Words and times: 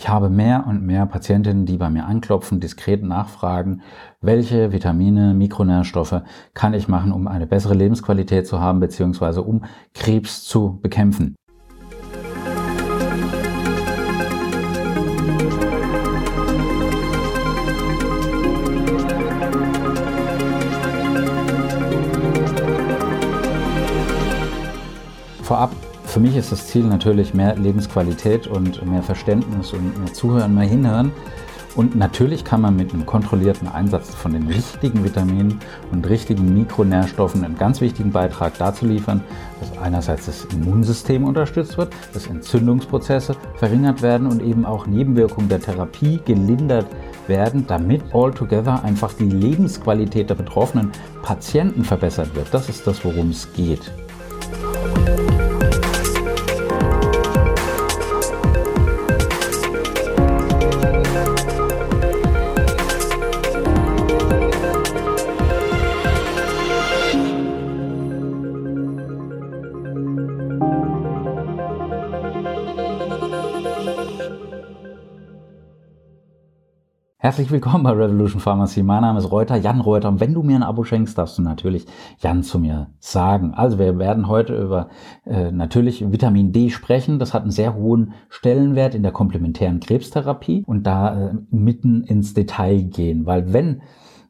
Ich 0.00 0.08
habe 0.08 0.30
mehr 0.30 0.64
und 0.68 0.86
mehr 0.86 1.06
Patientinnen, 1.06 1.66
die 1.66 1.76
bei 1.76 1.90
mir 1.90 2.06
anklopfen, 2.06 2.60
diskret 2.60 3.02
nachfragen, 3.02 3.82
welche 4.20 4.70
Vitamine, 4.70 5.34
Mikronährstoffe 5.34 6.22
kann 6.54 6.72
ich 6.72 6.86
machen, 6.86 7.10
um 7.10 7.26
eine 7.26 7.48
bessere 7.48 7.74
Lebensqualität 7.74 8.46
zu 8.46 8.60
haben, 8.60 8.78
beziehungsweise 8.78 9.42
um 9.42 9.64
Krebs 9.94 10.44
zu 10.44 10.78
bekämpfen. 10.80 11.34
Vorab 25.42 25.87
für 26.08 26.20
mich 26.20 26.36
ist 26.36 26.52
das 26.52 26.66
Ziel 26.66 26.84
natürlich 26.84 27.34
mehr 27.34 27.54
Lebensqualität 27.56 28.46
und 28.46 28.84
mehr 28.86 29.02
Verständnis 29.02 29.74
und 29.74 29.98
mehr 29.98 30.12
Zuhören, 30.12 30.54
mehr 30.54 30.66
Hinhören. 30.66 31.12
Und 31.76 31.94
natürlich 31.94 32.44
kann 32.44 32.62
man 32.62 32.74
mit 32.76 32.92
einem 32.92 33.04
kontrollierten 33.06 33.68
Einsatz 33.68 34.14
von 34.14 34.32
den 34.32 34.48
richtigen 34.48 35.04
Vitaminen 35.04 35.60
und 35.92 36.08
richtigen 36.08 36.54
Mikronährstoffen 36.54 37.44
einen 37.44 37.58
ganz 37.58 37.80
wichtigen 37.80 38.10
Beitrag 38.10 38.54
dazu 38.58 38.86
liefern, 38.86 39.22
dass 39.60 39.78
einerseits 39.78 40.26
das 40.26 40.46
Immunsystem 40.46 41.24
unterstützt 41.24 41.76
wird, 41.76 41.92
dass 42.14 42.26
Entzündungsprozesse 42.26 43.36
verringert 43.56 44.02
werden 44.02 44.26
und 44.26 44.42
eben 44.42 44.64
auch 44.64 44.86
Nebenwirkungen 44.86 45.50
der 45.50 45.60
Therapie 45.60 46.20
gelindert 46.24 46.86
werden, 47.28 47.66
damit 47.68 48.02
altogether 48.12 48.82
einfach 48.82 49.12
die 49.12 49.28
Lebensqualität 49.28 50.30
der 50.30 50.36
betroffenen 50.36 50.90
Patienten 51.22 51.84
verbessert 51.84 52.34
wird. 52.34 52.52
Das 52.52 52.68
ist 52.68 52.86
das, 52.86 53.04
worum 53.04 53.30
es 53.30 53.52
geht. 53.52 53.92
Herzlich 77.28 77.50
willkommen 77.50 77.84
bei 77.84 77.90
Revolution 77.90 78.40
Pharmacy. 78.40 78.82
Mein 78.82 79.02
Name 79.02 79.18
ist 79.18 79.30
Reuter, 79.30 79.56
Jan 79.56 79.82
Reuter. 79.82 80.08
Und 80.08 80.18
wenn 80.18 80.32
du 80.32 80.42
mir 80.42 80.56
ein 80.56 80.62
Abo 80.62 80.82
schenkst, 80.82 81.18
darfst 81.18 81.36
du 81.36 81.42
natürlich 81.42 81.84
Jan 82.20 82.42
zu 82.42 82.58
mir 82.58 82.86
sagen. 83.00 83.52
Also 83.52 83.78
wir 83.78 83.98
werden 83.98 84.28
heute 84.28 84.56
über 84.56 84.88
äh, 85.26 85.52
natürlich 85.52 86.10
Vitamin 86.10 86.52
D 86.52 86.70
sprechen. 86.70 87.18
Das 87.18 87.34
hat 87.34 87.42
einen 87.42 87.50
sehr 87.50 87.74
hohen 87.74 88.14
Stellenwert 88.30 88.94
in 88.94 89.02
der 89.02 89.12
komplementären 89.12 89.78
Krebstherapie 89.80 90.64
und 90.66 90.86
da 90.86 91.28
äh, 91.28 91.34
mitten 91.50 92.02
ins 92.02 92.32
Detail 92.32 92.84
gehen. 92.84 93.26
Weil 93.26 93.52
wenn, 93.52 93.82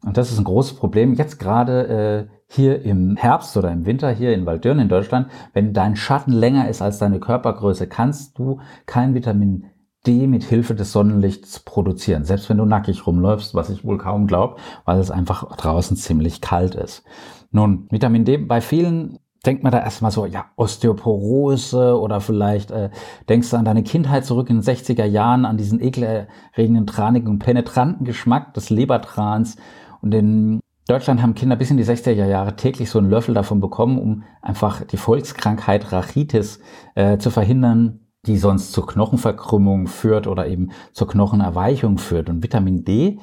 und 0.05 0.17
das 0.17 0.33
ist 0.33 0.39
ein 0.39 0.45
großes 0.45 0.75
Problem, 0.75 1.15
jetzt 1.15 1.39
gerade 1.39 1.87
äh, 1.87 2.35
hier 2.49 2.83
im 2.83 3.15
Herbst 3.15 3.57
oder 3.57 3.71
im 3.71 3.87
Winter 3.87 4.11
hier 4.11 4.35
in 4.35 4.45
Waldürn 4.45 4.81
in 4.81 4.89
Deutschland, 4.89 5.29
wenn 5.53 5.73
dein 5.73 5.95
Schatten 5.95 6.33
länger 6.33 6.69
ist 6.69 6.83
als 6.83 6.99
deine 6.99 7.21
Körpergröße, 7.21 7.87
kannst 7.87 8.37
du 8.41 8.59
kein 8.87 9.15
Vitamin 9.15 9.67
D 10.09 10.19
D 10.19 10.27
mit 10.27 10.43
Hilfe 10.43 10.75
des 10.75 10.93
Sonnenlichts 10.93 11.61
produzieren. 11.61 12.25
Selbst 12.25 12.49
wenn 12.49 12.57
du 12.57 12.65
nackig 12.65 13.07
rumläufst, 13.07 13.55
was 13.55 13.71
ich 13.71 13.85
wohl 13.85 13.99
kaum 13.99 14.27
glaube, 14.27 14.57
weil 14.85 14.99
es 14.99 15.11
einfach 15.11 15.55
draußen 15.57 15.97
ziemlich 15.97 16.41
kalt 16.41 16.75
ist. 16.75 17.05
Nun, 17.51 17.87
Vitamin 17.91 18.25
D 18.25 18.39
bei 18.39 18.61
vielen 18.61 19.19
denkt 19.45 19.63
man 19.63 19.71
da 19.71 19.79
erstmal 19.79 20.11
so, 20.11 20.27
ja, 20.27 20.47
Osteoporose 20.57 21.99
oder 22.01 22.21
vielleicht 22.21 22.71
äh, 22.71 22.91
denkst 23.29 23.51
du 23.51 23.57
an 23.57 23.65
deine 23.65 23.85
Kindheit 23.85 24.25
zurück 24.25 24.51
in 24.51 24.57
den 24.57 24.63
60er 24.63 25.05
Jahren, 25.05 25.45
an 25.45 25.57
diesen 25.57 25.81
ekelerregenden, 25.81 26.87
tranigen 26.87 27.29
und 27.29 27.39
penetranten 27.39 28.05
Geschmack 28.05 28.55
des 28.55 28.71
Lebertrans. 28.71 29.57
Und 30.01 30.13
in 30.15 30.61
Deutschland 30.89 31.23
haben 31.23 31.35
Kinder 31.35 31.55
bis 31.55 31.71
in 31.71 31.77
die 31.77 31.85
60er 31.85 32.27
Jahre 32.27 32.57
täglich 32.57 32.91
so 32.91 32.99
einen 32.99 33.11
Löffel 33.11 33.35
davon 33.35 33.61
bekommen, 33.61 33.99
um 33.99 34.25
einfach 34.43 34.85
die 34.85 34.97
Volkskrankheit 34.97 35.93
Rachitis 35.93 36.61
äh, 36.95 37.19
zu 37.19 37.31
verhindern, 37.31 38.08
die 38.27 38.37
sonst 38.37 38.73
zur 38.73 38.87
Knochenverkrümmung 38.87 39.87
führt 39.87 40.27
oder 40.27 40.47
eben 40.47 40.71
zur 40.93 41.09
Knochenerweichung 41.09 41.99
führt. 41.99 42.29
Und 42.29 42.43
Vitamin 42.43 42.85
D 42.85 43.19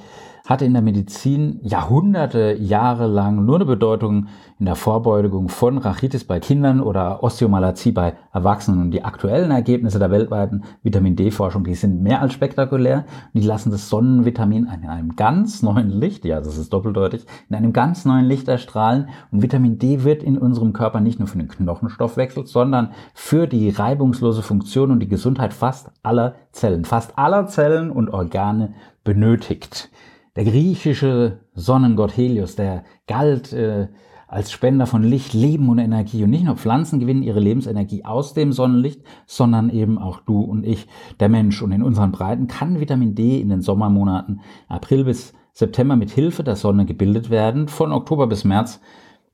hatte 0.45 0.63
in 0.65 0.73
der 0.73 0.83
Medizin 0.83 1.59
Jahrhunderte, 1.63 2.55
Jahre 2.59 3.07
lang 3.07 3.45
nur 3.45 3.55
eine 3.55 3.65
Bedeutung 3.65 4.27
in 4.59 4.67
der 4.67 4.75
Vorbeugung 4.75 5.49
von 5.49 5.79
Rachitis 5.79 6.23
bei 6.23 6.39
Kindern 6.39 6.81
oder 6.81 7.23
Osteomalazie 7.23 7.91
bei 7.91 8.13
Erwachsenen. 8.31 8.79
Und 8.79 8.91
die 8.91 9.03
aktuellen 9.03 9.49
Ergebnisse 9.49 9.97
der 9.97 10.11
weltweiten 10.11 10.63
Vitamin 10.83 11.15
D-Forschung, 11.15 11.63
die 11.63 11.73
sind 11.73 12.01
mehr 12.01 12.21
als 12.21 12.33
spektakulär. 12.33 13.05
Die 13.33 13.41
lassen 13.41 13.71
das 13.71 13.89
Sonnenvitamin 13.89 14.69
in 14.83 14.87
einem 14.87 15.15
ganz 15.15 15.63
neuen 15.63 15.89
Licht, 15.89 16.25
ja, 16.25 16.39
das 16.39 16.57
ist 16.57 16.71
doppeldeutig, 16.71 17.25
in 17.49 17.55
einem 17.55 17.73
ganz 17.73 18.05
neuen 18.05 18.25
Licht 18.25 18.47
erstrahlen. 18.47 19.09
Und 19.31 19.41
Vitamin 19.41 19.79
D 19.79 20.03
wird 20.03 20.21
in 20.21 20.37
unserem 20.37 20.73
Körper 20.73 21.01
nicht 21.01 21.17
nur 21.17 21.27
für 21.27 21.39
den 21.39 21.47
Knochenstoffwechsel, 21.47 22.45
sondern 22.45 22.91
für 23.15 23.47
die 23.47 23.71
reibungslose 23.71 24.43
Funktion 24.43 24.91
und 24.91 24.99
die 24.99 25.09
Gesundheit 25.09 25.53
fast 25.53 25.89
aller 26.03 26.35
Zellen, 26.51 26.85
fast 26.85 27.17
aller 27.17 27.47
Zellen 27.47 27.89
und 27.89 28.09
Organe 28.09 28.75
benötigt. 29.03 29.89
Der 30.35 30.43
griechische 30.43 31.39
Sonnengott 31.53 32.17
Helios, 32.17 32.55
der 32.55 32.83
galt 33.07 33.53
äh, 33.53 33.87
als 34.27 34.51
Spender 34.51 34.85
von 34.85 35.03
Licht, 35.03 35.33
Leben 35.33 35.69
und 35.69 35.77
Energie. 35.77 36.23
Und 36.23 36.31
nicht 36.31 36.43
nur 36.43 36.57
Pflanzen 36.57 36.99
gewinnen 36.99 37.23
ihre 37.23 37.39
Lebensenergie 37.39 38.03
aus 38.03 38.33
dem 38.33 38.51
Sonnenlicht, 38.51 39.01
sondern 39.25 39.69
eben 39.69 39.97
auch 39.97 40.19
du 40.19 40.41
und 40.41 40.65
ich, 40.65 40.87
der 41.19 41.29
Mensch. 41.29 41.61
Und 41.61 41.71
in 41.71 41.83
unseren 41.83 42.11
Breiten 42.11 42.47
kann 42.47 42.81
Vitamin 42.81 43.15
D 43.15 43.39
in 43.39 43.49
den 43.49 43.61
Sommermonaten 43.61 44.41
April 44.67 45.05
bis 45.05 45.33
September 45.53 45.95
mit 45.95 46.11
Hilfe 46.11 46.43
der 46.43 46.57
Sonne 46.57 46.85
gebildet 46.85 47.29
werden. 47.29 47.69
Von 47.69 47.93
Oktober 47.93 48.27
bis 48.27 48.43
März 48.43 48.81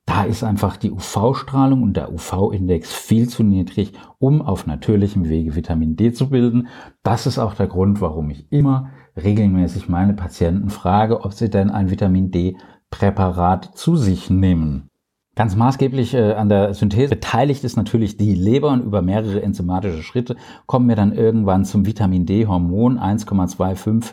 da 0.05 0.23
ist 0.23 0.43
einfach 0.43 0.77
die 0.77 0.91
UV-Strahlung 0.91 1.83
und 1.83 1.95
der 1.95 2.11
UV-Index 2.11 2.91
viel 2.91 3.29
zu 3.29 3.43
niedrig, 3.43 3.93
um 4.17 4.41
auf 4.41 4.65
natürlichem 4.65 5.29
Wege 5.29 5.55
Vitamin 5.55 5.95
D 5.95 6.11
zu 6.11 6.29
bilden. 6.29 6.67
Das 7.03 7.27
ist 7.27 7.37
auch 7.37 7.53
der 7.53 7.67
Grund, 7.67 8.01
warum 8.01 8.29
ich 8.29 8.51
immer 8.51 8.89
regelmäßig 9.15 9.89
meine 9.89 10.13
Patienten 10.13 10.69
frage, 10.69 11.21
ob 11.21 11.33
sie 11.33 11.49
denn 11.49 11.69
ein 11.69 11.89
Vitamin 11.89 12.31
D-Präparat 12.31 13.71
zu 13.75 13.95
sich 13.95 14.29
nehmen. 14.29 14.87
Ganz 15.35 15.55
maßgeblich 15.55 16.13
äh, 16.13 16.33
an 16.33 16.49
der 16.49 16.73
Synthese 16.73 17.11
beteiligt 17.11 17.63
ist 17.63 17.77
natürlich 17.77 18.17
die 18.17 18.35
Leber 18.35 18.69
und 18.69 18.83
über 18.83 19.01
mehrere 19.01 19.41
enzymatische 19.41 20.03
Schritte 20.03 20.35
kommen 20.65 20.89
wir 20.89 20.97
dann 20.97 21.13
irgendwann 21.13 21.63
zum 21.63 21.85
Vitamin 21.85 22.25
D-Hormon 22.25 22.99
1,25 22.99 24.11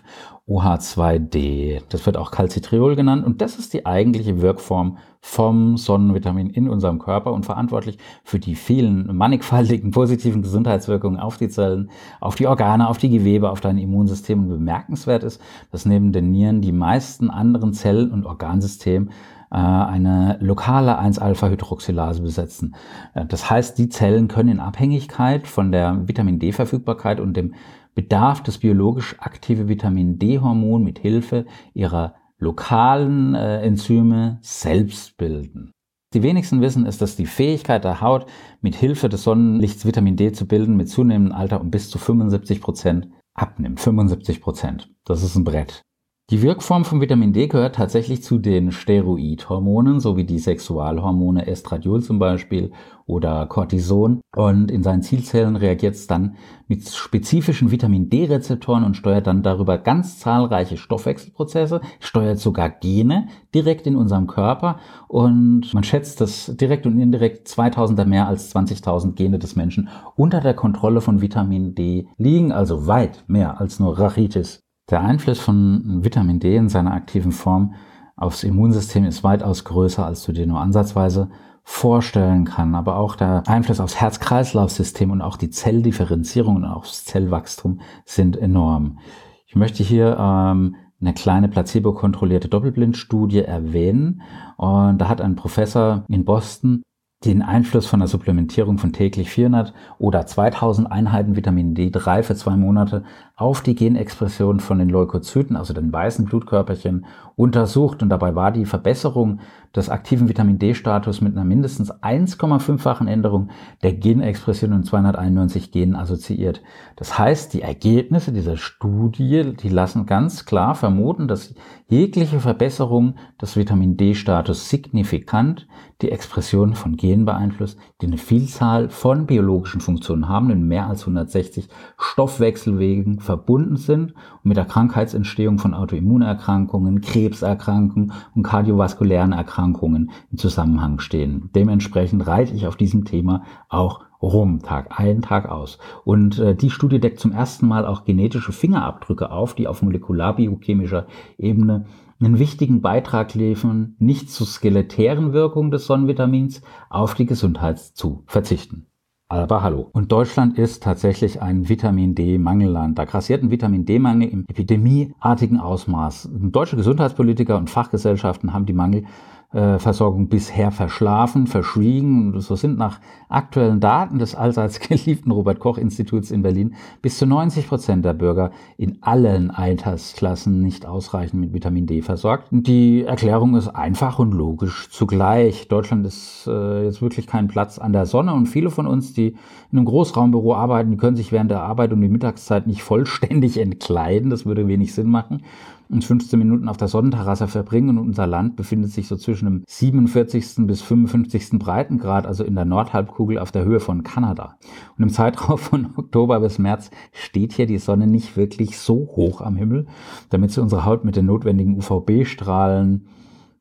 OH2D. 0.49 1.83
Das 1.91 2.07
wird 2.07 2.17
auch 2.17 2.31
Calcitriol 2.31 2.97
genannt 2.97 3.25
und 3.25 3.43
das 3.43 3.59
ist 3.59 3.75
die 3.75 3.85
eigentliche 3.85 4.41
Wirkform 4.41 4.97
vom 5.21 5.77
Sonnenvitamin 5.77 6.49
in 6.49 6.69
unserem 6.69 6.99
Körper 6.99 7.33
und 7.33 7.45
verantwortlich 7.45 7.99
für 8.25 8.39
die 8.39 8.55
vielen 8.55 9.15
mannigfaltigen 9.15 9.91
positiven 9.91 10.43
Gesundheitswirkungen 10.43 11.21
auf 11.21 11.37
die 11.37 11.49
Zellen, 11.49 11.91
auf 12.21 12.37
die 12.37 12.47
Organe, 12.47 12.89
auf 12.89 12.99
die 12.99 13.11
Gewebe, 13.11 13.51
auf 13.51 13.61
dein 13.61 13.79
Immunsystem. 13.79 14.45
Und 14.45 14.49
bemerkenswert 14.49 15.25
ist, 15.25 15.41
dass 15.71 15.85
neben 15.85 16.13
den 16.13 16.31
Nieren 16.31 16.63
die 16.63 16.73
meisten 16.73 17.31
anderen 17.31 17.75
Zellen 17.75 18.11
und 18.11 18.25
Organsysteme 18.25 19.09
eine 19.57 20.39
lokale 20.41 21.01
1-Alpha-Hydroxylase 21.01 22.23
besetzen. 22.23 22.75
Äh, 23.15 23.27
das 23.27 23.51
heißt, 23.51 23.79
die 23.79 23.89
Zellen 23.89 24.29
können 24.29 24.51
in 24.51 24.61
Abhängigkeit 24.61 25.47
von 25.47 25.73
der 25.73 26.07
Vitamin 26.07 26.39
D-Verfügbarkeit 26.39 27.21
und 27.21 27.37
dem 27.37 27.55
Bedarf 27.95 28.43
das 28.43 28.59
biologisch 28.59 29.17
aktive 29.19 29.69
Vitamin 29.69 30.19
D-Hormon 30.19 30.85
mit 30.85 30.99
Hilfe 31.01 31.47
ihrer 31.75 32.15
lokalen 32.39 33.35
äh, 33.35 33.61
Enzyme 33.63 34.39
selbst 34.41 35.17
bilden. 35.17 35.73
Die 36.15 36.23
wenigsten 36.23 36.61
wissen 36.61 36.87
ist, 36.87 37.03
dass 37.03 37.17
die 37.17 37.27
Fähigkeit 37.27 37.85
der 37.85 38.01
Haut 38.01 38.27
mit 38.61 38.75
Hilfe 38.75 39.09
des 39.09 39.25
Sonnenlichts 39.25 39.85
Vitamin 39.85 40.17
D 40.17 40.33
zu 40.33 40.47
bilden 40.47 40.77
mit 40.77 40.89
zunehmendem 40.89 41.37
Alter 41.37 41.61
um 41.61 41.71
bis 41.71 41.91
zu 41.91 41.99
75 41.99 42.61
Prozent 42.61 43.09
abnimmt. 43.35 43.81
75 43.81 44.41
Prozent. 44.41 44.91
Das 45.05 45.23
ist 45.23 45.37
ein 45.37 45.45
Brett. 45.45 45.83
Die 46.31 46.43
Wirkform 46.43 46.85
von 46.85 47.01
Vitamin 47.01 47.33
D 47.33 47.47
gehört 47.47 47.77
tatsächlich 47.77 48.23
zu 48.23 48.37
den 48.37 48.71
Steroidhormonen, 48.71 49.99
sowie 49.99 50.25
die 50.25 50.39
Sexualhormone 50.39 51.47
Estradiol 51.47 52.03
zum 52.03 52.19
Beispiel 52.19 52.71
oder 53.07 53.47
Cortison. 53.47 54.21
Und 54.37 54.71
in 54.71 54.83
seinen 54.83 55.01
Zielzellen 55.01 55.57
reagiert 55.57 55.95
es 55.95 56.07
dann 56.07 56.37
mit 56.67 56.87
spezifischen 56.87 57.71
Vitamin 57.71 58.11
D-Rezeptoren 58.11 58.85
und 58.85 58.95
steuert 58.95 59.27
dann 59.27 59.43
darüber 59.43 59.79
ganz 59.79 60.19
zahlreiche 60.19 60.77
Stoffwechselprozesse, 60.77 61.81
steuert 61.99 62.41
sogar 62.41 62.69
Gene 62.69 63.29
direkt 63.55 63.87
in 63.87 63.97
unserem 63.97 64.27
Körper. 64.27 64.81
Und 65.07 65.73
man 65.73 65.83
schätzt, 65.83 66.21
dass 66.21 66.55
direkt 66.55 66.85
und 66.85 67.01
indirekt 67.01 67.49
2000er 67.49 68.05
mehr 68.05 68.29
als 68.29 68.55
20.000 68.55 69.15
Gene 69.15 69.39
des 69.39 69.57
Menschen 69.57 69.89
unter 70.15 70.43
der 70.43 70.53
Kontrolle 70.53 71.01
von 71.01 71.23
Vitamin 71.23 71.75
D 71.75 72.07
liegen, 72.19 72.53
also 72.53 72.87
weit 72.87 73.25
mehr 73.29 73.59
als 73.63 73.81
nur 73.81 73.99
Rachitis 73.99 74.68
der 74.91 75.03
Einfluss 75.03 75.39
von 75.39 76.05
Vitamin 76.05 76.41
D 76.41 76.57
in 76.57 76.69
seiner 76.69 76.93
aktiven 76.93 77.33
Form 77.33 77.75
aufs 78.17 78.43
Immunsystem 78.43 79.05
ist 79.05 79.23
weitaus 79.23 79.65
größer, 79.65 80.05
als 80.05 80.25
du 80.25 80.33
dir 80.33 80.47
nur 80.47 80.61
ansatzweise 80.61 81.31
vorstellen 81.63 82.47
kann, 82.47 82.75
aber 82.75 82.97
auch 82.97 83.15
der 83.15 83.43
Einfluss 83.47 83.79
aufs 83.79 83.97
Herz-Kreislauf-System 83.97 85.11
und 85.11 85.21
auch 85.21 85.37
die 85.37 85.51
Zelldifferenzierung 85.51 86.57
und 86.57 86.63
das 86.63 87.05
Zellwachstum 87.05 87.81
sind 88.05 88.37
enorm. 88.37 88.99
Ich 89.47 89.55
möchte 89.55 89.83
hier 89.83 90.17
ähm, 90.19 90.77
eine 91.01 91.15
kleine 91.15 91.49
placebo-kontrollierte 91.49 92.49
Doppelblindstudie 92.49 93.43
erwähnen. 93.43 94.23
Und 94.57 94.99
da 94.99 95.09
hat 95.09 95.21
ein 95.21 95.37
Professor 95.37 96.05
in 96.09 96.25
Boston 96.25 96.83
den 97.25 97.43
Einfluss 97.43 97.87
von 97.87 98.01
der 98.01 98.09
Supplementierung 98.09 98.79
von 98.79 98.93
täglich 98.93 99.31
400 99.31 99.75
oder 99.99 100.25
2000 100.27 100.91
Einheiten 100.91 101.35
Vitamin 101.35 101.75
D3 101.75 102.23
für 102.23 102.37
zwei 102.37 102.57
Monate 102.57 103.05
auf 103.39 103.61
die 103.63 103.77
Genexpression 103.77 104.59
von 104.59 104.81
den 104.81 104.89
Leukozyten, 104.89 105.55
also 105.55 105.73
den 105.73 105.93
weißen 105.93 106.25
Blutkörperchen, 106.25 107.07
untersucht. 107.37 108.03
Und 108.03 108.09
dabei 108.09 108.35
war 108.35 108.51
die 108.51 108.65
Verbesserung 108.65 109.39
des 109.77 109.91
aktiven 109.91 110.29
Vitamin 110.29 110.59
D-Status 110.59 111.21
mit 111.21 111.35
einer 111.37 111.45
mindestens 111.45 111.93
1,5-fachen 111.93 113.07
Änderung 113.07 113.51
der 113.85 113.93
Genexpression 113.93 114.73
in 114.73 114.83
291 114.83 115.71
Genen 115.71 115.95
assoziiert. 115.95 116.63
Das 116.97 117.17
heißt, 117.17 117.55
die 117.55 117.63
Ergebnisse 117.63 118.33
dieser 118.33 118.57
Studie, 118.57 119.55
die 119.55 119.69
lassen 119.69 120.05
ganz 120.05 120.45
klar 120.45 120.75
vermuten, 120.75 121.29
dass 121.29 121.55
jegliche 121.87 122.41
Verbesserung 122.41 123.15
des 123.41 123.57
Vitamin 123.57 123.97
D-Status 123.97 124.69
signifikant 124.69 125.69
die 126.03 126.11
Expression 126.11 126.75
von 126.75 126.97
Genen 126.97 127.25
beeinflusst, 127.25 127.79
die 128.01 128.07
eine 128.07 128.19
Vielzahl 128.19 128.89
von 128.89 129.27
biologischen 129.27 129.81
Funktionen 129.81 130.29
haben, 130.29 130.51
in 130.51 130.67
mehr 130.67 130.89
als 130.89 131.03
160 131.03 131.69
Stoffwechselwegen 131.99 133.21
verbunden 133.29 133.77
sind 133.77 134.13
und 134.13 134.45
mit 134.45 134.57
der 134.57 134.65
Krankheitsentstehung 134.65 135.59
von 135.59 135.75
Autoimmunerkrankungen, 135.75 137.03
Krebserkrankungen 137.03 138.13
und 138.35 138.43
kardiovaskulären 138.43 139.33
Erkrankungen 139.33 140.11
im 140.33 140.39
Zusammenhang 140.39 140.99
stehen. 140.99 141.51
Dementsprechend 141.55 142.27
reite 142.27 142.55
ich 142.55 142.67
auf 142.67 142.77
diesem 142.77 143.05
Thema 143.05 143.43
auch 143.69 144.01
rum, 144.23 144.63
Tag 144.63 144.99
ein, 144.99 145.21
Tag 145.21 145.47
aus. 145.47 145.79
Und 146.05 146.39
äh, 146.39 146.55
die 146.55 146.71
Studie 146.71 147.01
deckt 147.01 147.21
zum 147.21 147.33
ersten 147.33 147.69
Mal 147.69 147.85
auch 147.85 148.05
genetische 148.05 148.53
Fingerabdrücke 148.53 149.31
auf, 149.31 149.55
die 149.55 149.69
auf 149.69 149.83
molekular-biochemischer 149.83 151.07
Ebene 151.37 151.85
einen 152.19 152.39
wichtigen 152.39 152.81
Beitrag 152.81 153.35
liefern, 153.35 153.95
nicht 153.99 154.31
zu 154.31 154.47
skeletären 154.47 155.35
Wirkungen 155.35 155.71
des 155.71 155.85
Sonnenvitamins 155.85 156.63
auf 156.89 157.15
die 157.15 157.27
Gesundheit 157.27 157.79
zu 157.79 158.25
verzichten. 158.27 158.88
Aber 159.31 159.63
hallo. 159.63 159.91
Und 159.93 160.11
Deutschland 160.11 160.57
ist 160.57 160.83
tatsächlich 160.83 161.43
ein 161.43 161.69
Vitamin 161.69 162.15
D-Mangelland. 162.15 162.99
Da 162.99 163.05
grassiert 163.05 163.43
ein 163.43 163.51
Vitamin 163.51 163.85
D-Mangel 163.85 164.29
im 164.31 164.47
epidemieartigen 164.49 165.61
Ausmaß. 165.61 166.31
Deutsche 166.33 166.77
Gesundheitspolitiker 166.77 167.59
und 167.59 167.69
Fachgesellschaften 167.69 168.55
haben 168.55 168.65
die 168.65 168.73
Mangel 168.73 169.05
Versorgung 169.51 170.29
bisher 170.29 170.71
verschlafen, 170.71 171.47
verschwiegen. 171.47 172.35
Und 172.35 172.41
so 172.43 172.55
sind 172.55 172.77
nach 172.77 173.01
aktuellen 173.31 173.81
Daten 173.81 174.19
des 174.19 174.35
allseits 174.35 174.79
geliebten 174.89 175.31
Robert 175.31 175.59
Koch 175.59 175.79
Instituts 175.79 176.31
in 176.31 176.43
Berlin 176.43 176.75
bis 177.01 177.17
zu 177.17 177.25
90 177.25 177.67
Prozent 177.67 178.05
der 178.05 178.13
Bürger 178.13 178.51
in 178.77 178.99
allen 179.01 179.51
Altersklassen 179.51 180.61
nicht 180.61 180.85
ausreichend 180.85 181.41
mit 181.41 181.55
Vitamin 181.55 181.87
D 181.87 182.03
versorgt. 182.03 182.49
Die 182.51 183.05
Erklärung 183.05 183.57
ist 183.57 183.69
einfach 183.69 184.19
und 184.19 184.33
logisch 184.33 184.91
zugleich. 184.91 185.69
Deutschland 185.69 186.05
ist 186.07 186.47
äh, 186.47 186.85
jetzt 186.85 187.01
wirklich 187.01 187.27
kein 187.27 187.49
Platz 187.49 187.79
an 187.79 187.95
der 187.95 188.05
Sonne 188.05 188.35
und 188.35 188.47
viele 188.47 188.69
von 188.69 188.87
uns, 188.87 189.15
die 189.15 189.29
in 189.73 189.79
einem 189.79 189.87
Großraumbüro 189.87 190.55
arbeiten, 190.55 190.99
können 190.99 191.17
sich 191.17 191.33
während 191.33 191.51
der 191.51 191.63
Arbeit 191.63 191.93
und 191.95 192.03
die 192.03 192.09
Mittagszeit 192.09 192.67
nicht 192.67 192.83
vollständig 192.83 193.57
entkleiden. 193.61 194.29
Das 194.29 194.45
würde 194.45 194.69
wenig 194.69 194.95
Sinn 194.95 195.09
machen 195.09 195.43
und 195.91 196.05
15 196.05 196.39
Minuten 196.39 196.69
auf 196.69 196.77
der 196.77 196.89
Sonnenterrasse 196.89 197.49
verbringen. 197.49 197.91
Und 197.91 197.99
unser 197.99 198.27
Land 198.27 198.57
befindet 198.57 198.91
sich 198.91 199.09
so 199.09 199.17
zwischen 199.17 199.47
dem 199.47 199.65
47. 199.67 200.67
bis 200.67 200.83
55. 200.83 201.59
Breitengrad, 201.59 202.27
also 202.27 202.45
in 202.45 202.55
der 202.55 202.65
Nordhalbkugel 202.65 203.39
auf 203.39 203.53
der 203.53 203.65
Höhe 203.65 203.81
von 203.81 204.03
Kanada. 204.03 204.57
Und 204.97 205.05
im 205.05 205.11
Zeitraum 205.11 205.59
von 205.59 205.89
Oktober 205.97 206.41
bis 206.41 206.59
März 206.59 206.91
steht 207.13 207.53
hier 207.53 207.67
die 207.67 207.79
Sonne 207.79 208.07
nicht 208.07 208.37
wirklich 208.37 208.79
so 208.79 209.11
hoch 209.17 209.41
am 209.41 209.57
Himmel, 209.57 209.87
damit 210.31 210.53
sie 210.53 210.63
unsere 210.63 210.85
Haut 210.85 211.05
mit 211.05 211.17
den 211.17 211.27
notwendigen 211.27 211.77
UVB-Strahlen 211.77 213.07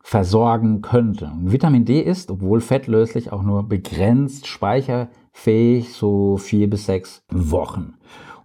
versorgen 0.01 0.81
könnte. 0.81 1.25
Und 1.25 1.51
Vitamin 1.51 1.83
D 1.83 1.99
ist, 1.99 2.31
obwohl 2.31 2.61
fettlöslich, 2.61 3.33
auch 3.33 3.43
nur 3.43 3.67
begrenzt 3.67 4.47
speicherfähig, 4.47 5.91
so 5.91 6.37
vier 6.37 6.69
bis 6.69 6.85
sechs 6.85 7.25
Wochen. 7.29 7.95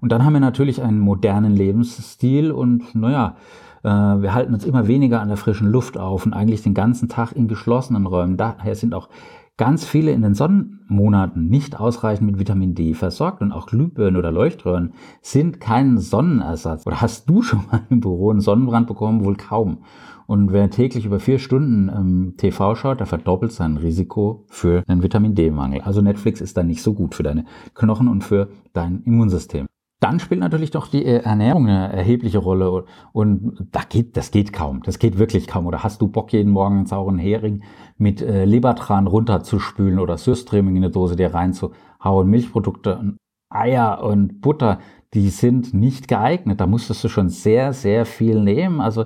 Und 0.00 0.10
dann 0.10 0.24
haben 0.24 0.32
wir 0.32 0.40
natürlich 0.40 0.82
einen 0.82 0.98
modernen 0.98 1.54
Lebensstil 1.54 2.50
und 2.50 2.96
naja, 2.96 3.36
wir 3.82 4.34
halten 4.34 4.54
uns 4.54 4.64
immer 4.64 4.86
weniger 4.86 5.20
an 5.20 5.28
der 5.28 5.36
frischen 5.36 5.68
Luft 5.68 5.98
auf 5.98 6.24
und 6.24 6.34
eigentlich 6.34 6.62
den 6.62 6.74
ganzen 6.74 7.08
Tag 7.08 7.32
in 7.32 7.48
geschlossenen 7.48 8.06
Räumen. 8.06 8.36
Daher 8.36 8.74
sind 8.74 8.94
auch 8.94 9.08
ganz 9.56 9.84
viele 9.84 10.12
in 10.12 10.22
den 10.22 10.34
Sonnenmonaten 10.34 11.48
nicht 11.48 11.78
ausreichend 11.78 12.26
mit 12.26 12.38
Vitamin 12.38 12.74
D 12.74 12.94
versorgt 12.94 13.42
und 13.42 13.52
auch 13.52 13.66
Glühbirnen 13.66 14.16
oder 14.16 14.32
Leuchtröhren 14.32 14.94
sind 15.20 15.60
kein 15.60 15.98
Sonnenersatz. 15.98 16.86
Oder 16.86 17.00
hast 17.00 17.28
du 17.28 17.42
schon 17.42 17.64
mal 17.70 17.82
im 17.90 18.00
Büro 18.00 18.30
einen 18.30 18.40
Sonnenbrand 18.40 18.86
bekommen? 18.86 19.24
Wohl 19.24 19.36
kaum. 19.36 19.84
Und 20.26 20.52
wer 20.52 20.70
täglich 20.70 21.04
über 21.04 21.20
vier 21.20 21.38
Stunden 21.38 21.90
ähm, 21.94 22.34
TV 22.36 22.74
schaut, 22.74 23.00
der 23.00 23.06
verdoppelt 23.06 23.52
sein 23.52 23.76
Risiko 23.76 24.46
für 24.48 24.82
einen 24.86 25.02
Vitamin 25.02 25.34
D-Mangel. 25.34 25.82
Also 25.82 26.00
Netflix 26.00 26.40
ist 26.40 26.56
dann 26.56 26.68
nicht 26.68 26.82
so 26.82 26.94
gut 26.94 27.14
für 27.14 27.22
deine 27.22 27.44
Knochen 27.74 28.08
und 28.08 28.24
für 28.24 28.48
dein 28.72 29.02
Immunsystem. 29.02 29.66
Dann 30.02 30.18
spielt 30.18 30.40
natürlich 30.40 30.72
doch 30.72 30.88
die 30.88 31.06
Ernährung 31.06 31.68
eine 31.68 31.92
erhebliche 31.92 32.38
Rolle 32.38 32.86
und 33.12 33.68
da 33.70 33.82
geht, 33.88 34.16
das 34.16 34.32
geht 34.32 34.52
kaum, 34.52 34.82
das 34.82 34.98
geht 34.98 35.16
wirklich 35.16 35.46
kaum. 35.46 35.64
Oder 35.66 35.84
hast 35.84 36.02
du 36.02 36.08
Bock 36.08 36.32
jeden 36.32 36.50
Morgen 36.50 36.78
einen 36.78 36.86
sauren 36.86 37.18
Hering 37.18 37.62
mit 37.98 38.20
äh, 38.20 38.44
Lebertran 38.44 39.06
runterzuspülen 39.06 40.00
oder 40.00 40.18
Süßstreaming 40.18 40.74
in 40.74 40.82
eine 40.82 40.92
Dose 40.92 41.14
dir 41.14 41.32
reinzuhauen, 41.32 42.28
Milchprodukte, 42.28 43.14
Eier 43.48 44.02
und 44.02 44.40
Butter, 44.40 44.80
die 45.14 45.28
sind 45.28 45.72
nicht 45.72 46.08
geeignet. 46.08 46.60
Da 46.60 46.66
musstest 46.66 47.04
du 47.04 47.08
schon 47.08 47.28
sehr, 47.28 47.72
sehr 47.72 48.04
viel 48.04 48.42
nehmen. 48.42 48.80
Also 48.80 49.02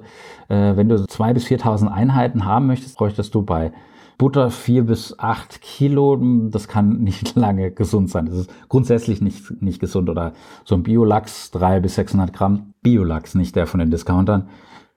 äh, 0.48 0.76
wenn 0.76 0.88
du 0.88 1.06
zwei 1.08 1.34
bis 1.34 1.44
4.000 1.46 1.88
Einheiten 1.88 2.46
haben 2.46 2.66
möchtest, 2.66 2.96
bräuchtest 2.96 3.34
du 3.34 3.42
bei 3.42 3.70
Butter 4.18 4.50
vier 4.50 4.84
bis 4.84 5.18
acht 5.18 5.60
Kilo, 5.60 6.16
das 6.48 6.68
kann 6.68 7.00
nicht 7.00 7.34
lange 7.36 7.70
gesund 7.70 8.10
sein. 8.10 8.26
Das 8.26 8.36
ist 8.36 8.68
grundsätzlich 8.68 9.20
nicht, 9.20 9.62
nicht 9.62 9.80
gesund. 9.80 10.08
Oder 10.08 10.32
so 10.64 10.74
ein 10.74 10.82
Biolachs, 10.82 11.50
drei 11.50 11.80
bis 11.80 11.96
600 11.96 12.32
Gramm. 12.32 12.74
Biolachs, 12.82 13.34
nicht 13.34 13.56
der 13.56 13.66
von 13.66 13.80
den 13.80 13.90
Discountern. 13.90 14.48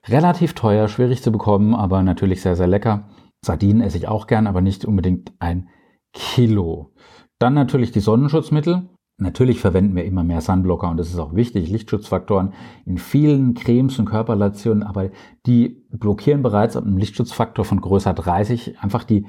Relativ 0.06 0.54
teuer, 0.54 0.88
schwierig 0.88 1.22
zu 1.22 1.30
bekommen, 1.30 1.74
aber 1.74 2.02
natürlich 2.02 2.40
sehr, 2.40 2.56
sehr 2.56 2.66
lecker. 2.66 3.08
Sardinen 3.44 3.82
esse 3.82 3.98
ich 3.98 4.08
auch 4.08 4.26
gern, 4.26 4.46
aber 4.46 4.60
nicht 4.60 4.84
unbedingt 4.84 5.32
ein 5.38 5.68
Kilo. 6.12 6.92
Dann 7.38 7.54
natürlich 7.54 7.92
die 7.92 8.00
Sonnenschutzmittel. 8.00 8.88
Natürlich 9.20 9.60
verwenden 9.60 9.94
wir 9.94 10.04
immer 10.04 10.24
mehr 10.24 10.40
Sunblocker 10.40 10.90
und 10.90 10.96
das 10.96 11.10
ist 11.10 11.18
auch 11.18 11.34
wichtig, 11.34 11.68
Lichtschutzfaktoren 11.68 12.54
in 12.86 12.96
vielen 12.96 13.54
Cremes 13.54 13.98
und 13.98 14.06
Körperlationen, 14.06 14.82
aber 14.82 15.10
die 15.46 15.84
blockieren 15.92 16.42
bereits 16.42 16.76
ab 16.76 16.84
einem 16.84 16.96
Lichtschutzfaktor 16.96 17.66
von 17.66 17.80
größer 17.80 18.14
30 18.14 18.80
einfach 18.80 19.04
die 19.04 19.26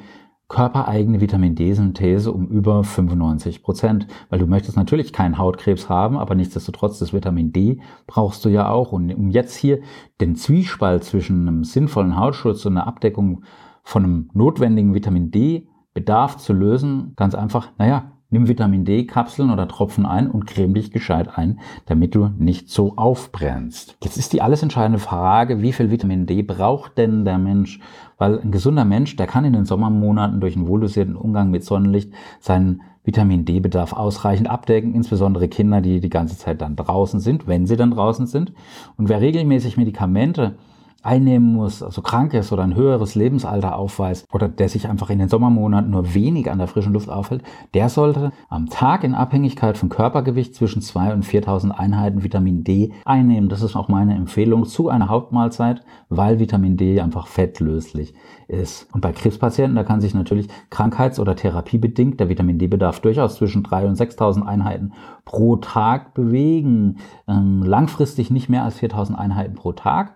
körpereigene 0.47 1.21
Vitamin 1.21 1.55
D-Synthese 1.55 2.31
um 2.31 2.47
über 2.47 2.83
95 2.83 3.63
Prozent, 3.63 4.07
weil 4.29 4.39
du 4.39 4.47
möchtest 4.47 4.75
natürlich 4.75 5.13
keinen 5.13 5.37
Hautkrebs 5.37 5.87
haben, 5.87 6.17
aber 6.17 6.35
nichtsdestotrotz 6.35 6.99
das 6.99 7.13
Vitamin 7.13 7.53
D 7.53 7.79
brauchst 8.05 8.43
du 8.43 8.49
ja 8.49 8.69
auch. 8.69 8.91
Und 8.91 9.13
um 9.13 9.29
jetzt 9.29 9.55
hier 9.55 9.79
den 10.19 10.35
Zwiespalt 10.35 11.05
zwischen 11.05 11.47
einem 11.47 11.63
sinnvollen 11.63 12.17
Hautschutz 12.17 12.65
und 12.65 12.77
einer 12.77 12.87
Abdeckung 12.87 13.43
von 13.83 14.03
einem 14.03 14.29
notwendigen 14.33 14.93
Vitamin 14.93 15.31
D 15.31 15.67
Bedarf 15.93 16.37
zu 16.37 16.53
lösen, 16.53 17.13
ganz 17.15 17.35
einfach, 17.35 17.69
naja, 17.77 18.11
Nimm 18.33 18.47
Vitamin 18.47 18.85
D-Kapseln 18.85 19.51
oder 19.51 19.67
Tropfen 19.67 20.05
ein 20.05 20.31
und 20.31 20.47
creme 20.47 20.73
dich 20.73 20.91
gescheit 20.91 21.37
ein, 21.37 21.59
damit 21.85 22.15
du 22.15 22.29
nicht 22.37 22.69
so 22.69 22.93
aufbrennst. 22.95 23.97
Jetzt 24.01 24.15
ist 24.15 24.31
die 24.31 24.41
alles 24.41 24.63
entscheidende 24.63 24.99
Frage, 24.99 25.61
wie 25.61 25.73
viel 25.73 25.91
Vitamin 25.91 26.27
D 26.27 26.41
braucht 26.41 26.97
denn 26.97 27.25
der 27.25 27.37
Mensch? 27.37 27.81
Weil 28.17 28.39
ein 28.39 28.51
gesunder 28.51 28.85
Mensch, 28.85 29.17
der 29.17 29.27
kann 29.27 29.43
in 29.43 29.51
den 29.51 29.65
Sommermonaten 29.65 30.39
durch 30.39 30.55
einen 30.55 30.67
wohldosierten 30.67 31.17
Umgang 31.17 31.51
mit 31.51 31.65
Sonnenlicht 31.65 32.13
seinen 32.39 32.83
Vitamin 33.03 33.43
D-Bedarf 33.43 33.91
ausreichend 33.91 34.49
abdecken, 34.49 34.95
insbesondere 34.95 35.49
Kinder, 35.49 35.81
die 35.81 35.99
die 35.99 36.09
ganze 36.09 36.37
Zeit 36.37 36.61
dann 36.61 36.77
draußen 36.77 37.19
sind, 37.19 37.47
wenn 37.47 37.65
sie 37.65 37.75
dann 37.75 37.91
draußen 37.91 38.27
sind. 38.27 38.53
Und 38.95 39.09
wer 39.09 39.19
regelmäßig 39.19 39.75
Medikamente 39.75 40.55
einnehmen 41.03 41.53
muss, 41.53 41.81
also 41.81 42.01
krank 42.01 42.33
ist 42.33 42.51
oder 42.51 42.63
ein 42.63 42.75
höheres 42.75 43.15
Lebensalter 43.15 43.75
aufweist 43.75 44.27
oder 44.31 44.47
der 44.47 44.69
sich 44.69 44.87
einfach 44.87 45.09
in 45.09 45.19
den 45.19 45.29
Sommermonaten 45.29 45.91
nur 45.91 46.13
wenig 46.13 46.49
an 46.51 46.59
der 46.59 46.67
frischen 46.67 46.93
Luft 46.93 47.09
aufhält, 47.09 47.43
der 47.73 47.89
sollte 47.89 48.31
am 48.49 48.69
Tag 48.69 49.03
in 49.03 49.15
Abhängigkeit 49.15 49.77
von 49.77 49.89
Körpergewicht 49.89 50.55
zwischen 50.55 50.81
2 50.81 51.13
und 51.13 51.23
4000 51.23 51.77
Einheiten 51.77 52.23
Vitamin 52.23 52.63
D 52.63 52.93
einnehmen. 53.05 53.49
Das 53.49 53.61
ist 53.61 53.75
auch 53.75 53.87
meine 53.87 54.15
Empfehlung 54.15 54.65
zu 54.65 54.89
einer 54.89 55.09
Hauptmahlzeit, 55.09 55.83
weil 56.09 56.39
Vitamin 56.39 56.77
D 56.77 56.99
einfach 56.99 57.27
fettlöslich 57.27 58.13
ist. 58.51 58.87
Und 58.93 59.01
bei 59.01 59.13
Krebspatienten, 59.13 59.75
da 59.75 59.83
kann 59.83 60.01
sich 60.01 60.13
natürlich 60.13 60.47
krankheits- 60.69 61.19
oder 61.19 61.35
therapiebedingt 61.35 62.19
der 62.19 62.29
Vitamin 62.29 62.59
D-Bedarf 62.59 62.99
durchaus 62.99 63.35
zwischen 63.35 63.63
3 63.63 63.87
und 63.87 63.95
6000 63.95 64.45
Einheiten 64.45 64.93
pro 65.25 65.55
Tag 65.55 66.13
bewegen. 66.13 66.97
Ähm, 67.27 67.63
langfristig 67.63 68.29
nicht 68.29 68.49
mehr 68.49 68.63
als 68.63 68.77
4000 68.77 69.17
Einheiten 69.17 69.55
pro 69.55 69.71
Tag. 69.71 70.13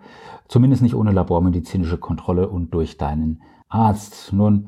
Zumindest 0.48 0.82
nicht 0.82 0.96
ohne 0.96 1.12
labormedizinische 1.12 1.98
Kontrolle 1.98 2.50
und 2.50 2.74
durch 2.74 2.98
deinen 2.98 3.42
Arzt. 3.68 4.32
Nun, 4.32 4.68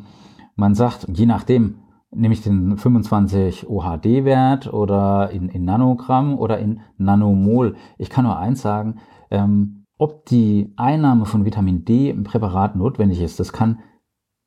man 0.55 0.75
sagt, 0.75 1.07
je 1.13 1.25
nachdem, 1.25 1.75
nehme 2.11 2.33
ich 2.33 2.41
den 2.41 2.77
25 2.77 3.69
OHD-Wert 3.69 4.73
oder 4.73 5.29
in, 5.31 5.49
in, 5.49 5.65
Nanogramm 5.65 6.37
oder 6.37 6.57
in 6.57 6.81
Nanomol. 6.97 7.75
Ich 7.97 8.09
kann 8.09 8.25
nur 8.25 8.37
eins 8.37 8.61
sagen, 8.61 8.95
ähm, 9.29 9.85
ob 9.97 10.25
die 10.25 10.73
Einnahme 10.77 11.25
von 11.25 11.45
Vitamin 11.45 11.85
D 11.85 12.09
im 12.09 12.23
Präparat 12.23 12.75
notwendig 12.75 13.21
ist, 13.21 13.39
das 13.39 13.51
kann 13.51 13.79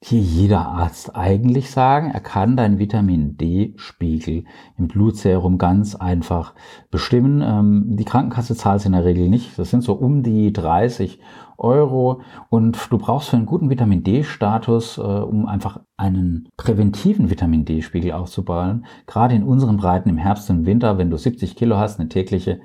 hier 0.02 0.21
jeder 0.21 0.66
Arzt 0.66 1.14
eigentlich 1.14 1.71
sagen, 1.71 2.11
er 2.11 2.21
kann 2.21 2.57
deinen 2.57 2.78
Vitamin 2.78 3.37
D-Spiegel 3.37 4.45
im 4.78 4.88
Blutserum 4.88 5.59
ganz 5.59 5.95
einfach 5.95 6.54
bestimmen. 6.90 7.42
Ähm, 7.42 7.97
die 7.97 8.07
Krankenkasse 8.07 8.57
zahlt 8.57 8.80
es 8.80 8.87
in 8.87 8.92
der 8.92 9.04
Regel 9.04 9.28
nicht. 9.28 9.59
Das 9.59 9.69
sind 9.69 9.83
so 9.83 9.92
um 9.92 10.23
die 10.23 10.54
30 10.54 11.21
Euro. 11.59 12.23
Und 12.49 12.90
du 12.90 12.97
brauchst 12.97 13.28
für 13.28 13.37
einen 13.37 13.45
guten 13.45 13.69
Vitamin 13.69 14.02
D-Status, 14.02 14.97
äh, 14.97 15.02
um 15.02 15.45
einfach 15.45 15.80
einen 15.99 16.49
präventiven 16.57 17.28
Vitamin 17.28 17.66
D-Spiegel 17.66 18.12
aufzubauen, 18.12 18.87
gerade 19.07 19.35
in 19.35 19.42
unseren 19.42 19.76
Breiten 19.76 20.09
im 20.09 20.16
Herbst 20.16 20.49
und 20.49 20.64
Winter, 20.64 20.97
wenn 20.97 21.11
du 21.11 21.19
70 21.19 21.57
Kilo 21.57 21.76
hast, 21.76 22.00
eine 22.00 22.09
tägliche 22.09 22.61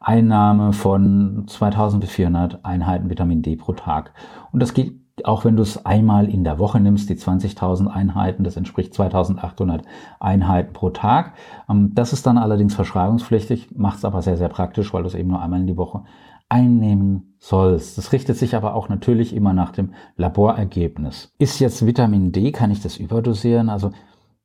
Einnahme 0.00 0.72
von 0.72 1.44
2000 1.46 2.00
bis 2.00 2.10
400 2.10 2.64
Einheiten 2.64 3.08
Vitamin 3.08 3.42
D 3.42 3.54
pro 3.54 3.72
Tag. 3.72 4.14
Und 4.50 4.60
das 4.60 4.74
geht 4.74 5.01
auch 5.24 5.44
wenn 5.44 5.56
du 5.56 5.62
es 5.62 5.84
einmal 5.84 6.28
in 6.28 6.44
der 6.44 6.58
Woche 6.58 6.80
nimmst, 6.80 7.08
die 7.08 7.16
20.000 7.16 7.86
Einheiten, 7.86 8.44
das 8.44 8.56
entspricht 8.56 8.94
2.800 8.94 9.82
Einheiten 10.20 10.72
pro 10.72 10.90
Tag. 10.90 11.34
Ähm, 11.68 11.92
das 11.94 12.12
ist 12.12 12.26
dann 12.26 12.38
allerdings 12.38 12.74
verschreibungspflichtig, 12.74 13.76
macht 13.76 13.98
es 13.98 14.04
aber 14.04 14.22
sehr, 14.22 14.36
sehr 14.36 14.48
praktisch, 14.48 14.92
weil 14.92 15.02
du 15.02 15.08
es 15.08 15.14
eben 15.14 15.28
nur 15.28 15.42
einmal 15.42 15.60
in 15.60 15.66
die 15.66 15.76
Woche 15.76 16.04
einnehmen 16.48 17.34
sollst. 17.38 17.96
Das 17.96 18.12
richtet 18.12 18.36
sich 18.36 18.54
aber 18.54 18.74
auch 18.74 18.88
natürlich 18.88 19.34
immer 19.34 19.54
nach 19.54 19.72
dem 19.72 19.94
Laborergebnis. 20.16 21.32
Ist 21.38 21.60
jetzt 21.60 21.86
Vitamin 21.86 22.32
D, 22.32 22.52
kann 22.52 22.70
ich 22.70 22.82
das 22.82 22.98
überdosieren? 22.98 23.70
Also 23.70 23.90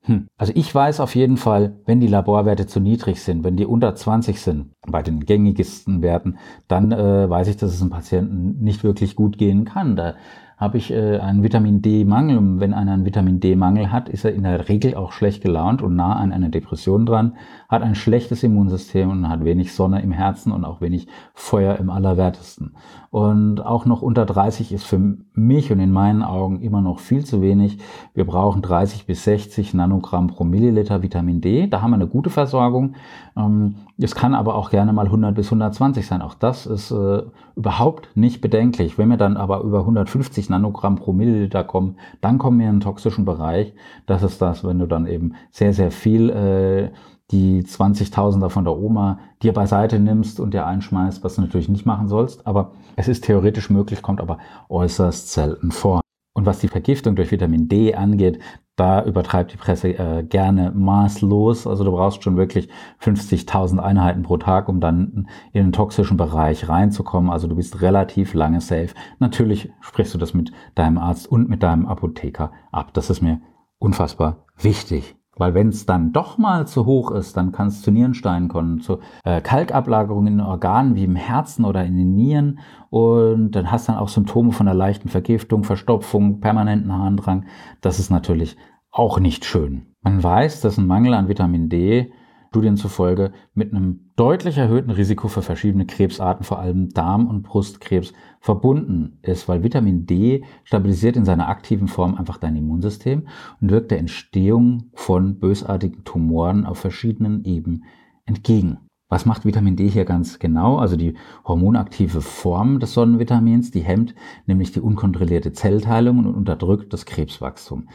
hm. 0.08 0.28
Also 0.38 0.54
ich 0.56 0.74
weiß 0.74 1.02
auf 1.02 1.16
jeden 1.16 1.36
Fall, 1.36 1.76
wenn 1.86 2.00
die 2.00 2.08
Laborwerte 2.08 2.66
zu 2.66 2.80
niedrig 2.80 3.22
sind, 3.22 3.44
wenn 3.44 3.58
die 3.58 3.66
unter 3.66 3.94
20 3.94 4.40
sind, 4.40 4.72
bei 4.88 5.04
den 5.04 5.26
gängigsten 5.26 6.02
Werten, 6.02 6.38
dann 6.70 6.94
äh, 6.94 7.30
weiß 7.30 7.50
ich, 7.50 7.58
dass 7.58 7.74
es 7.74 7.82
einem 7.82 7.90
Patienten 7.90 8.64
nicht 8.64 8.86
wirklich 8.86 9.18
gut 9.18 9.38
gehen 9.38 9.66
kann. 9.66 9.98
Da 9.98 10.16
habe 10.58 10.80
ich 10.80 10.92
äh, 10.92 11.20
einen 11.20 11.44
Vitamin 11.44 11.82
D-Mangel. 11.82 12.38
Und 12.38 12.60
wenn 12.60 12.74
einer 12.74 12.94
einen 12.94 13.06
Vitamin 13.06 13.40
D-Mangel 13.40 13.92
hat, 13.92 14.10
ist 14.10 14.26
er 14.26 14.34
in 14.34 14.44
der 14.44 14.68
Regel 14.68 14.96
auch 14.96 15.12
schlecht 15.12 15.44
gelaunt 15.44 15.82
und 15.84 15.96
nah 15.96 16.16
an 16.16 16.34
einer 16.34 16.50
Depression 16.50 17.06
dran, 17.06 17.36
hat 17.70 17.84
ein 17.84 17.96
schlechtes 17.96 18.44
Immunsystem 18.44 19.10
und 19.10 19.30
hat 19.30 19.46
wenig 19.46 19.74
Sonne 19.74 20.02
im 20.02 20.12
Herzen 20.12 20.52
und 20.52 20.66
auch 20.66 20.82
wenig 20.82 21.08
Feuer 21.34 21.78
im 21.78 21.92
Allerwertesten. 21.92 22.76
Und 23.12 23.64
auch 23.64 23.86
noch 23.86 24.02
unter 24.02 24.26
30 24.26 24.72
ist 24.72 24.84
für 24.84 25.18
mich 25.38 25.72
und 25.72 25.80
in 25.80 25.92
meinen 25.92 26.24
Augen 26.24 26.62
immer 26.62 26.82
noch 26.82 27.00
viel 27.00 27.24
zu 27.24 27.42
wenig. 27.42 27.78
Wir 28.14 28.26
brauchen 28.26 28.62
30 28.62 29.06
bis 29.06 29.24
60 29.24 29.74
Nanogramm 29.74 30.28
pro 30.28 30.44
Milliliter 30.44 31.04
Vitamin 31.04 31.42
D. 31.42 31.68
Da 31.68 31.82
haben 31.82 31.92
wir 31.92 31.96
eine 31.96 32.08
gute 32.08 32.30
Versorgung. 32.30 32.96
Ähm, 33.38 33.76
es 34.00 34.16
kann 34.16 34.34
aber 34.34 34.56
auch 34.56 34.72
gerne 34.72 34.94
mal 34.94 35.06
100 35.06 35.36
bis 35.36 35.48
120 35.48 36.06
sein. 36.06 36.22
Auch 36.22 36.34
das 36.34 36.66
ist 36.66 36.92
äh, 36.92 37.22
überhaupt 37.56 38.10
nicht 38.16 38.42
bedenklich. 38.42 38.98
Wenn 38.98 39.10
wir 39.10 39.18
dann 39.18 39.38
aber 39.38 39.62
über 39.62 39.80
150 39.80 40.50
Nanogramm 40.50 40.96
pro 40.96 41.14
Milliliter 41.14 41.64
kommen, 41.64 41.98
dann 42.20 42.40
kommen 42.40 42.60
wir 42.60 42.68
in 42.68 42.76
den 42.76 42.82
toxischen 42.82 43.26
Bereich. 43.26 43.74
Das 44.08 44.24
ist 44.24 44.42
das, 44.42 44.64
wenn 44.64 44.80
du 44.80 44.88
dann 44.88 45.06
eben 45.06 45.34
sehr, 45.52 45.74
sehr 45.74 45.92
viel 45.92 46.30
äh, 46.30 46.90
die 47.32 47.64
20.000er 47.64 48.50
von 48.50 48.64
der 48.64 48.78
Oma 48.78 49.20
dir 49.42 49.54
beiseite 49.54 50.00
nimmst 50.00 50.40
und 50.40 50.54
dir 50.54 50.66
einschmeißt, 50.66 51.24
was 51.24 51.36
du 51.36 51.42
natürlich 51.42 51.70
nicht 51.70 51.86
machen 51.86 52.08
sollst. 52.08 52.48
Aber 52.48 52.72
es 52.96 53.08
ist 53.08 53.26
theoretisch 53.26 53.70
möglich, 53.70 54.02
kommt 54.02 54.22
aber 54.22 54.38
äußerst 54.70 55.32
selten 55.32 55.72
vor. 55.72 56.02
Und 56.34 56.46
was 56.46 56.60
die 56.60 56.68
Vergiftung 56.68 57.16
durch 57.16 57.32
Vitamin 57.32 57.68
D 57.68 57.96
angeht, 57.96 58.40
da 58.76 59.04
übertreibt 59.04 59.52
die 59.54 59.58
Presse 59.58 59.90
äh, 59.90 60.24
gerne 60.24 60.72
maßlos. 60.72 61.66
Also 61.66 61.84
du 61.84 61.92
brauchst 61.92 62.24
schon 62.24 62.38
wirklich 62.38 62.70
50.000 63.02 63.80
Einheiten 63.80 64.22
pro 64.22 64.38
Tag, 64.38 64.70
um 64.70 64.80
dann 64.80 65.28
in 65.52 65.64
den 65.64 65.72
toxischen 65.72 66.16
Bereich 66.16 66.70
reinzukommen. 66.70 67.32
Also 67.32 67.48
du 67.48 67.56
bist 67.56 67.82
relativ 67.82 68.36
lange 68.36 68.62
safe. 68.62 68.90
Natürlich 69.18 69.72
sprichst 69.82 70.14
du 70.14 70.20
das 70.20 70.36
mit 70.36 70.52
deinem 70.76 71.00
Arzt 71.00 71.28
und 71.28 71.50
mit 71.50 71.64
deinem 71.64 71.88
Apotheker 71.88 72.52
ab. 72.72 72.94
Das 72.94 73.10
ist 73.10 73.22
mir 73.22 73.42
unfassbar 73.80 74.46
wichtig. 74.58 75.17
Weil 75.38 75.54
wenn 75.54 75.70
es 75.70 75.86
dann 75.86 76.14
doch 76.14 76.38
mal 76.38 76.68
zu 76.68 76.86
hoch 76.86 77.12
ist, 77.12 77.38
dann 77.38 77.52
kann 77.52 77.68
es 77.68 77.82
zu 77.82 77.92
Nierensteinen 77.92 78.50
kommen, 78.50 78.82
zu 78.82 79.00
äh, 79.24 79.42
Kalkablagerungen 79.42 80.34
in 80.34 80.42
Organen 80.42 80.96
wie 80.96 81.04
im 81.04 81.16
Herzen 81.16 81.66
oder 81.66 81.86
in 81.86 81.98
den 81.98 82.16
Nieren. 82.16 82.60
Und 82.90 83.52
dann 83.52 83.72
hast 83.72 83.88
du 83.88 83.92
dann 83.92 84.02
auch 84.02 84.10
Symptome 84.10 84.52
von 84.52 84.68
einer 84.68 84.78
leichten 84.78 85.10
Vergiftung, 85.10 85.64
Verstopfung, 85.64 86.40
permanenten 86.40 86.94
Harndrang. 86.94 87.46
Das 87.82 88.00
ist 88.00 88.10
natürlich 88.10 88.58
auch 88.92 89.20
nicht 89.20 89.46
schön. 89.46 89.94
Man 90.02 90.24
weiß, 90.24 90.62
dass 90.62 90.78
ein 90.78 90.88
Mangel 90.88 91.14
an 91.14 91.28
Vitamin 91.28 91.70
D 91.70 92.12
Studien 92.58 92.76
zufolge 92.76 93.34
mit 93.54 93.72
einem 93.72 94.10
deutlich 94.16 94.58
erhöhten 94.58 94.90
Risiko 94.90 95.28
für 95.28 95.44
verschiedene 95.44 95.86
Krebsarten, 95.86 96.44
vor 96.44 96.58
allem 96.58 96.90
Darm- 96.90 97.28
und 97.28 97.44
Brustkrebs, 97.44 98.14
verbunden 98.40 99.20
ist, 99.22 99.48
weil 99.48 99.62
Vitamin 99.62 100.08
D 100.08 100.44
stabilisiert 100.64 101.18
in 101.18 101.24
seiner 101.24 101.50
aktiven 101.50 101.88
Form 101.88 102.16
einfach 102.16 102.40
dein 102.40 102.56
Immunsystem 102.56 103.28
und 103.62 103.70
wirkt 103.70 103.92
der 103.92 104.00
Entstehung 104.00 104.90
von 104.96 105.38
bösartigen 105.38 106.04
Tumoren 106.04 106.66
auf 106.66 106.80
verschiedenen 106.80 107.44
Ebenen 107.44 107.84
entgegen. 108.26 108.80
Was 109.08 109.28
macht 109.28 109.46
Vitamin 109.46 109.76
D 109.76 109.88
hier 109.88 110.04
ganz 110.04 110.40
genau? 110.40 110.78
Also 110.78 110.98
die 110.98 111.14
hormonaktive 111.46 112.22
Form 112.22 112.80
des 112.80 112.94
Sonnenvitamins, 112.94 113.70
die 113.70 113.82
hemmt 113.82 114.16
nämlich 114.48 114.72
die 114.72 114.82
unkontrollierte 114.82 115.54
Zellteilung 115.54 116.18
und 116.18 116.26
unterdrückt 116.26 116.92
das 116.92 117.06
Krebswachstum. 117.06 117.88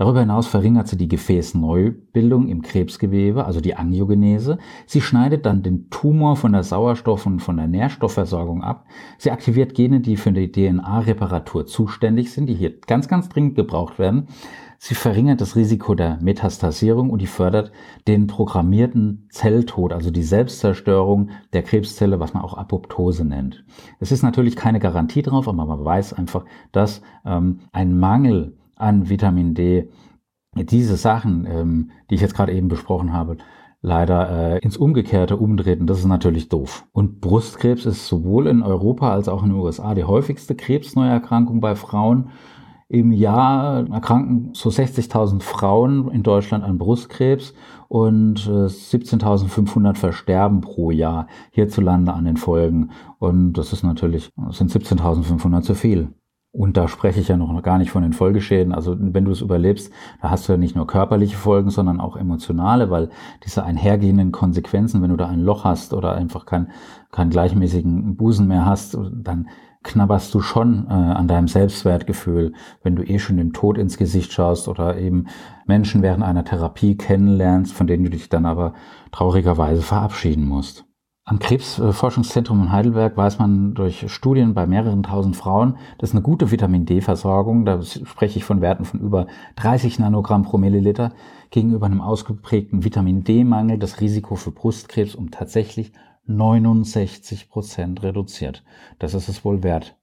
Darüber 0.00 0.20
hinaus 0.20 0.46
verringert 0.46 0.88
sie 0.88 0.96
die 0.96 1.08
Gefäßneubildung 1.08 2.48
im 2.48 2.62
Krebsgewebe, 2.62 3.44
also 3.44 3.60
die 3.60 3.74
Angiogenese. 3.74 4.56
Sie 4.86 5.02
schneidet 5.02 5.44
dann 5.44 5.62
den 5.62 5.90
Tumor 5.90 6.36
von 6.36 6.52
der 6.52 6.62
Sauerstoff- 6.62 7.26
und 7.26 7.40
von 7.40 7.58
der 7.58 7.68
Nährstoffversorgung 7.68 8.64
ab. 8.64 8.86
Sie 9.18 9.30
aktiviert 9.30 9.74
Gene, 9.74 10.00
die 10.00 10.16
für 10.16 10.32
die 10.32 10.50
DNA-Reparatur 10.50 11.66
zuständig 11.66 12.32
sind, 12.32 12.46
die 12.46 12.54
hier 12.54 12.80
ganz, 12.80 13.08
ganz 13.08 13.28
dringend 13.28 13.56
gebraucht 13.56 13.98
werden. 13.98 14.28
Sie 14.78 14.94
verringert 14.94 15.42
das 15.42 15.54
Risiko 15.54 15.94
der 15.94 16.16
Metastasierung 16.22 17.10
und 17.10 17.20
die 17.20 17.26
fördert 17.26 17.70
den 18.08 18.26
programmierten 18.26 19.26
Zelltod, 19.28 19.92
also 19.92 20.10
die 20.10 20.22
Selbstzerstörung 20.22 21.28
der 21.52 21.62
Krebszelle, 21.62 22.18
was 22.18 22.32
man 22.32 22.42
auch 22.42 22.56
Apoptose 22.56 23.26
nennt. 23.26 23.66
Es 23.98 24.12
ist 24.12 24.22
natürlich 24.22 24.56
keine 24.56 24.80
Garantie 24.80 25.20
drauf, 25.20 25.46
aber 25.46 25.66
man 25.66 25.84
weiß 25.84 26.14
einfach, 26.14 26.46
dass 26.72 27.02
ähm, 27.26 27.58
ein 27.72 27.98
Mangel 27.98 28.56
an 28.80 29.08
Vitamin 29.08 29.54
D 29.54 29.88
diese 30.56 30.96
Sachen, 30.96 31.46
ähm, 31.46 31.90
die 32.08 32.16
ich 32.16 32.20
jetzt 32.20 32.34
gerade 32.34 32.52
eben 32.52 32.68
besprochen 32.68 33.12
habe, 33.12 33.36
leider 33.82 34.56
äh, 34.56 34.58
ins 34.58 34.76
Umgekehrte 34.76 35.36
umtreten. 35.36 35.86
Das 35.86 35.98
ist 35.98 36.06
natürlich 36.06 36.48
doof. 36.48 36.84
Und 36.92 37.20
Brustkrebs 37.20 37.86
ist 37.86 38.06
sowohl 38.06 38.46
in 38.46 38.62
Europa 38.62 39.12
als 39.12 39.28
auch 39.28 39.42
in 39.42 39.50
den 39.50 39.58
USA 39.58 39.94
die 39.94 40.04
häufigste 40.04 40.54
Krebsneuerkrankung 40.54 41.60
bei 41.60 41.74
Frauen. 41.74 42.30
Im 42.88 43.12
Jahr 43.12 43.88
erkranken 43.88 44.50
so 44.52 44.68
60.000 44.68 45.42
Frauen 45.42 46.10
in 46.10 46.24
Deutschland 46.24 46.64
an 46.64 46.76
Brustkrebs 46.76 47.54
und 47.86 48.40
17.500 48.40 49.90
äh, 49.90 49.94
versterben 49.94 50.60
pro 50.60 50.90
Jahr 50.90 51.28
hierzulande 51.52 52.12
an 52.12 52.24
den 52.24 52.36
Folgen. 52.36 52.90
Und 53.20 53.52
das 53.52 53.72
ist 53.72 53.84
natürlich, 53.84 54.32
sind 54.50 54.72
17.500 54.72 55.62
zu 55.62 55.74
viel. 55.74 56.12
Und 56.52 56.76
da 56.76 56.88
spreche 56.88 57.20
ich 57.20 57.28
ja 57.28 57.36
noch 57.36 57.62
gar 57.62 57.78
nicht 57.78 57.92
von 57.92 58.02
den 58.02 58.12
Folgeschäden. 58.12 58.74
Also 58.74 58.96
wenn 58.98 59.24
du 59.24 59.30
es 59.30 59.40
überlebst, 59.40 59.92
da 60.20 60.30
hast 60.30 60.48
du 60.48 60.52
ja 60.52 60.58
nicht 60.58 60.74
nur 60.74 60.86
körperliche 60.86 61.36
Folgen, 61.36 61.70
sondern 61.70 62.00
auch 62.00 62.16
emotionale, 62.16 62.90
weil 62.90 63.10
diese 63.44 63.62
einhergehenden 63.62 64.32
Konsequenzen, 64.32 65.00
wenn 65.00 65.10
du 65.10 65.16
da 65.16 65.28
ein 65.28 65.40
Loch 65.40 65.62
hast 65.64 65.94
oder 65.94 66.14
einfach 66.14 66.46
keinen 66.46 66.72
keinen 67.12 67.30
gleichmäßigen 67.30 68.16
Busen 68.16 68.48
mehr 68.48 68.66
hast, 68.66 68.98
dann 69.12 69.48
knabberst 69.82 70.34
du 70.34 70.40
schon 70.40 70.86
äh, 70.88 70.92
an 70.92 71.28
deinem 71.28 71.48
Selbstwertgefühl, 71.48 72.52
wenn 72.82 72.96
du 72.96 73.02
eh 73.02 73.18
schon 73.18 73.36
dem 73.36 73.52
Tod 73.52 73.78
ins 73.78 73.96
Gesicht 73.96 74.32
schaust 74.32 74.68
oder 74.68 74.98
eben 74.98 75.26
Menschen 75.66 76.02
während 76.02 76.22
einer 76.22 76.44
Therapie 76.44 76.96
kennenlernst, 76.96 77.72
von 77.72 77.86
denen 77.86 78.04
du 78.04 78.10
dich 78.10 78.28
dann 78.28 78.44
aber 78.44 78.74
traurigerweise 79.12 79.82
verabschieden 79.82 80.44
musst. 80.44 80.84
Am 81.30 81.38
Krebsforschungszentrum 81.38 82.60
in 82.60 82.72
Heidelberg 82.72 83.16
weiß 83.16 83.38
man 83.38 83.72
durch 83.74 84.12
Studien 84.12 84.52
bei 84.52 84.66
mehreren 84.66 85.04
tausend 85.04 85.36
Frauen, 85.36 85.76
dass 85.98 86.10
eine 86.10 86.22
gute 86.22 86.50
Vitamin 86.50 86.86
D-Versorgung, 86.86 87.64
da 87.64 87.80
spreche 87.82 88.40
ich 88.40 88.44
von 88.44 88.60
Werten 88.60 88.84
von 88.84 88.98
über 88.98 89.28
30 89.54 90.00
Nanogramm 90.00 90.42
pro 90.42 90.58
Milliliter, 90.58 91.12
gegenüber 91.52 91.86
einem 91.86 92.00
ausgeprägten 92.00 92.82
Vitamin 92.82 93.22
D-Mangel 93.22 93.78
das 93.78 94.00
Risiko 94.00 94.34
für 94.34 94.50
Brustkrebs 94.50 95.14
um 95.14 95.30
tatsächlich 95.30 95.92
69 96.26 97.48
Prozent 97.48 98.02
reduziert. 98.02 98.64
Das 98.98 99.14
ist 99.14 99.28
es 99.28 99.44
wohl 99.44 99.62
wert. 99.62 99.94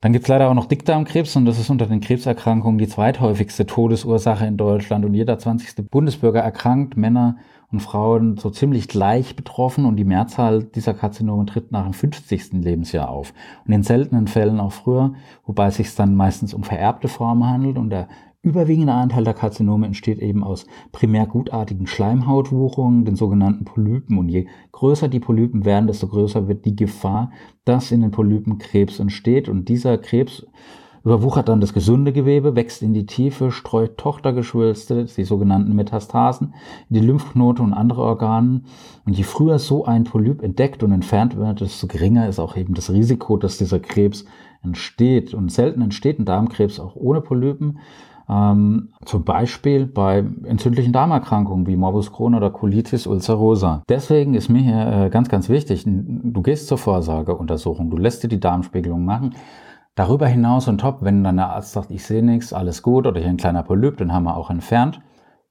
Dann 0.00 0.14
gibt 0.14 0.24
es 0.24 0.28
leider 0.28 0.48
auch 0.48 0.54
noch 0.54 0.66
Dickdarmkrebs 0.66 1.36
und 1.36 1.44
das 1.44 1.58
ist 1.58 1.68
unter 1.68 1.84
den 1.84 2.00
Krebserkrankungen 2.00 2.78
die 2.78 2.88
zweithäufigste 2.88 3.66
Todesursache 3.66 4.46
in 4.46 4.56
Deutschland 4.56 5.04
und 5.04 5.12
jeder 5.12 5.38
20. 5.38 5.90
Bundesbürger 5.90 6.40
erkrankt, 6.40 6.96
Männer 6.96 7.36
und 7.70 7.80
Frauen 7.80 8.36
so 8.38 8.50
ziemlich 8.50 8.88
gleich 8.88 9.36
betroffen 9.36 9.84
und 9.84 9.96
die 9.96 10.04
Mehrzahl 10.04 10.64
dieser 10.64 10.94
Karzinome 10.94 11.46
tritt 11.46 11.70
nach 11.70 11.84
dem 11.84 11.92
50. 11.92 12.52
Lebensjahr 12.52 13.10
auf 13.10 13.34
und 13.66 13.72
in 13.72 13.82
seltenen 13.82 14.26
Fällen 14.26 14.60
auch 14.60 14.72
früher, 14.72 15.14
wobei 15.44 15.66
es 15.66 15.76
sich 15.76 15.94
dann 15.94 16.14
meistens 16.14 16.54
um 16.54 16.64
vererbte 16.64 17.08
Formen 17.08 17.46
handelt 17.46 17.76
und 17.76 17.90
der 17.90 18.08
überwiegende 18.42 18.92
Anteil 18.92 19.24
der 19.24 19.34
Karzinome 19.34 19.86
entsteht 19.86 20.18
eben 20.20 20.44
aus 20.44 20.66
primär 20.92 21.26
gutartigen 21.26 21.86
Schleimhautwucherungen, 21.86 23.04
den 23.04 23.16
sogenannten 23.16 23.64
Polypen. 23.64 24.16
Und 24.16 24.28
je 24.28 24.46
größer 24.72 25.08
die 25.08 25.20
Polypen 25.20 25.64
werden, 25.64 25.88
desto 25.88 26.06
größer 26.06 26.46
wird 26.48 26.64
die 26.64 26.76
Gefahr, 26.76 27.32
dass 27.64 27.90
in 27.90 28.00
den 28.00 28.12
Polypen 28.12 28.58
Krebs 28.58 29.00
entsteht. 29.00 29.48
Und 29.48 29.68
dieser 29.68 29.98
Krebs 29.98 30.46
überwuchert 31.04 31.48
dann 31.48 31.60
das 31.60 31.72
gesunde 31.72 32.12
Gewebe, 32.12 32.56
wächst 32.56 32.82
in 32.82 32.92
die 32.92 33.06
Tiefe, 33.06 33.50
streut 33.50 33.98
Tochtergeschwülste, 33.98 35.04
die 35.04 35.24
sogenannten 35.24 35.74
Metastasen, 35.74 36.54
in 36.88 36.94
die 36.94 37.06
Lymphknoten 37.06 37.64
und 37.64 37.72
andere 37.72 38.02
Organe. 38.02 38.62
Und 39.06 39.16
je 39.16 39.24
früher 39.24 39.58
so 39.58 39.84
ein 39.84 40.04
Polyp 40.04 40.42
entdeckt 40.42 40.82
und 40.82 40.92
entfernt 40.92 41.36
wird, 41.36 41.60
desto 41.60 41.86
geringer 41.86 42.28
ist 42.28 42.38
auch 42.38 42.56
eben 42.56 42.74
das 42.74 42.90
Risiko, 42.90 43.36
dass 43.36 43.58
dieser 43.58 43.80
Krebs 43.80 44.24
entsteht. 44.62 45.34
Und 45.34 45.50
selten 45.50 45.82
entsteht 45.82 46.18
ein 46.18 46.24
Darmkrebs 46.24 46.80
auch 46.80 46.96
ohne 46.96 47.20
Polypen. 47.20 47.78
Ähm, 48.30 48.90
zum 49.06 49.24
Beispiel 49.24 49.86
bei 49.86 50.22
entzündlichen 50.44 50.92
Darmerkrankungen 50.92 51.66
wie 51.66 51.76
Morbus 51.76 52.12
Crohn 52.12 52.34
oder 52.34 52.50
Colitis 52.50 53.06
ulcerosa. 53.06 53.82
Deswegen 53.88 54.34
ist 54.34 54.50
mir 54.50 54.60
hier 54.60 55.04
äh, 55.06 55.08
ganz, 55.08 55.30
ganz 55.30 55.48
wichtig, 55.48 55.84
du 55.86 56.42
gehst 56.42 56.68
zur 56.68 56.76
Vorsorgeuntersuchung, 56.76 57.88
du 57.88 57.96
lässt 57.96 58.22
dir 58.22 58.28
die 58.28 58.40
Darmspiegelung 58.40 59.02
machen 59.04 59.34
Darüber 59.98 60.28
hinaus 60.28 60.68
und 60.68 60.80
top, 60.80 60.98
wenn 61.00 61.24
dann 61.24 61.38
der 61.38 61.50
Arzt 61.50 61.72
sagt, 61.72 61.90
ich 61.90 62.06
sehe 62.06 62.24
nichts, 62.24 62.52
alles 62.52 62.84
gut 62.84 63.04
oder 63.08 63.20
hier 63.20 63.30
ein 63.30 63.36
kleiner 63.36 63.64
Polyp, 63.64 63.96
den 63.96 64.12
haben 64.12 64.22
wir 64.26 64.36
auch 64.36 64.48
entfernt. 64.48 65.00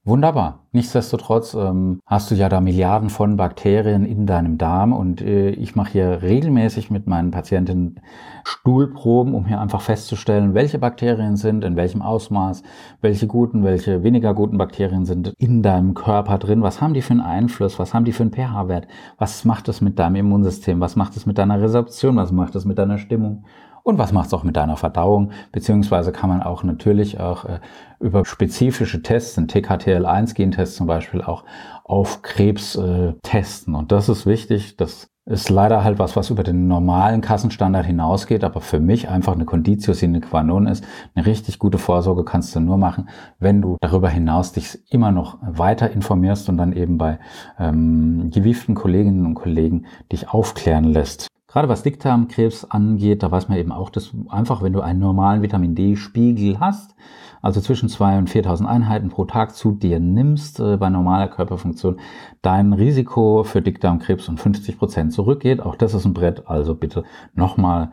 Wunderbar. 0.06 0.60
Nichtsdestotrotz 0.72 1.52
ähm, 1.52 2.00
hast 2.06 2.30
du 2.30 2.34
ja 2.34 2.48
da 2.48 2.62
Milliarden 2.62 3.10
von 3.10 3.36
Bakterien 3.36 4.06
in 4.06 4.24
deinem 4.24 4.56
Darm 4.56 4.94
und 4.94 5.20
äh, 5.20 5.50
ich 5.50 5.76
mache 5.76 5.92
hier 5.92 6.22
regelmäßig 6.22 6.90
mit 6.90 7.06
meinen 7.06 7.30
Patientinnen 7.30 8.00
Stuhlproben, 8.42 9.34
um 9.34 9.44
hier 9.44 9.60
einfach 9.60 9.82
festzustellen, 9.82 10.54
welche 10.54 10.78
Bakterien 10.78 11.36
sind, 11.36 11.62
in 11.62 11.76
welchem 11.76 12.00
Ausmaß, 12.00 12.62
welche 13.02 13.26
guten, 13.26 13.64
welche 13.64 14.02
weniger 14.02 14.32
guten 14.32 14.56
Bakterien 14.56 15.04
sind 15.04 15.34
in 15.36 15.62
deinem 15.62 15.92
Körper 15.92 16.38
drin, 16.38 16.62
was 16.62 16.80
haben 16.80 16.94
die 16.94 17.02
für 17.02 17.10
einen 17.10 17.20
Einfluss, 17.20 17.78
was 17.78 17.92
haben 17.92 18.06
die 18.06 18.12
für 18.12 18.22
einen 18.22 18.32
pH-Wert, 18.32 18.88
was 19.18 19.44
macht 19.44 19.68
es 19.68 19.82
mit 19.82 19.98
deinem 19.98 20.16
Immunsystem, 20.16 20.80
was 20.80 20.96
macht 20.96 21.18
es 21.18 21.26
mit 21.26 21.36
deiner 21.36 21.60
Resorption, 21.60 22.16
was 22.16 22.32
macht 22.32 22.54
es 22.54 22.64
mit 22.64 22.78
deiner 22.78 22.96
Stimmung 22.96 23.44
und 23.88 23.96
was 23.96 24.12
macht 24.12 24.26
es 24.26 24.34
auch 24.34 24.44
mit 24.44 24.56
deiner 24.56 24.76
Verdauung, 24.76 25.30
beziehungsweise 25.50 26.12
kann 26.12 26.28
man 26.28 26.42
auch 26.42 26.62
natürlich 26.62 27.18
auch 27.20 27.46
äh, 27.46 27.58
über 28.00 28.26
spezifische 28.26 29.02
Tests, 29.02 29.38
ein 29.38 29.46
TKTL1-Gentest 29.46 30.76
zum 30.76 30.86
Beispiel, 30.86 31.22
auch 31.22 31.44
auf 31.84 32.20
Krebs 32.20 32.76
äh, 32.76 33.14
testen. 33.22 33.74
Und 33.74 33.90
das 33.90 34.10
ist 34.10 34.26
wichtig, 34.26 34.76
das 34.76 35.08
ist 35.24 35.48
leider 35.48 35.84
halt 35.84 35.98
was, 35.98 36.16
was 36.16 36.28
über 36.28 36.42
den 36.42 36.68
normalen 36.68 37.22
Kassenstandard 37.22 37.86
hinausgeht, 37.86 38.44
aber 38.44 38.60
für 38.60 38.78
mich 38.78 39.08
einfach 39.08 39.32
eine 39.32 39.46
Conditio 39.46 39.94
sine 39.94 40.20
qua 40.20 40.42
non 40.42 40.66
ist. 40.66 40.84
Eine 41.14 41.24
richtig 41.24 41.58
gute 41.58 41.78
Vorsorge 41.78 42.24
kannst 42.24 42.54
du 42.54 42.60
nur 42.60 42.76
machen, 42.76 43.08
wenn 43.38 43.62
du 43.62 43.78
darüber 43.80 44.10
hinaus 44.10 44.52
dich 44.52 44.80
immer 44.90 45.12
noch 45.12 45.38
weiter 45.40 45.90
informierst 45.90 46.50
und 46.50 46.58
dann 46.58 46.74
eben 46.74 46.98
bei 46.98 47.18
ähm, 47.58 48.30
gewieften 48.30 48.74
Kolleginnen 48.74 49.24
und 49.24 49.34
Kollegen 49.34 49.86
dich 50.12 50.28
aufklären 50.28 50.84
lässt. 50.84 51.28
Gerade 51.48 51.70
was 51.70 51.82
Dickdarmkrebs 51.82 52.66
angeht, 52.66 53.22
da 53.22 53.30
weiß 53.30 53.48
man 53.48 53.56
eben 53.56 53.72
auch, 53.72 53.88
dass 53.88 54.12
einfach, 54.28 54.62
wenn 54.62 54.74
du 54.74 54.82
einen 54.82 55.00
normalen 55.00 55.40
Vitamin 55.40 55.74
D-Spiegel 55.74 56.60
hast, 56.60 56.94
also 57.40 57.62
zwischen 57.62 57.88
2 57.88 58.18
und 58.18 58.28
4000 58.28 58.68
Einheiten 58.68 59.08
pro 59.08 59.24
Tag 59.24 59.54
zu 59.54 59.72
dir 59.72 59.98
nimmst 59.98 60.60
äh, 60.60 60.76
bei 60.76 60.90
normaler 60.90 61.28
Körperfunktion, 61.28 62.00
dein 62.42 62.74
Risiko 62.74 63.44
für 63.44 63.62
Dickdarmkrebs 63.62 64.28
um 64.28 64.36
50 64.36 64.76
Prozent 64.76 65.14
zurückgeht. 65.14 65.60
Auch 65.60 65.74
das 65.74 65.94
ist 65.94 66.04
ein 66.04 66.12
Brett, 66.12 66.46
also 66.46 66.74
bitte 66.74 67.04
nochmal, 67.32 67.92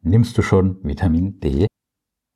nimmst 0.00 0.38
du 0.38 0.42
schon 0.42 0.78
Vitamin 0.84 1.40
D? 1.40 1.66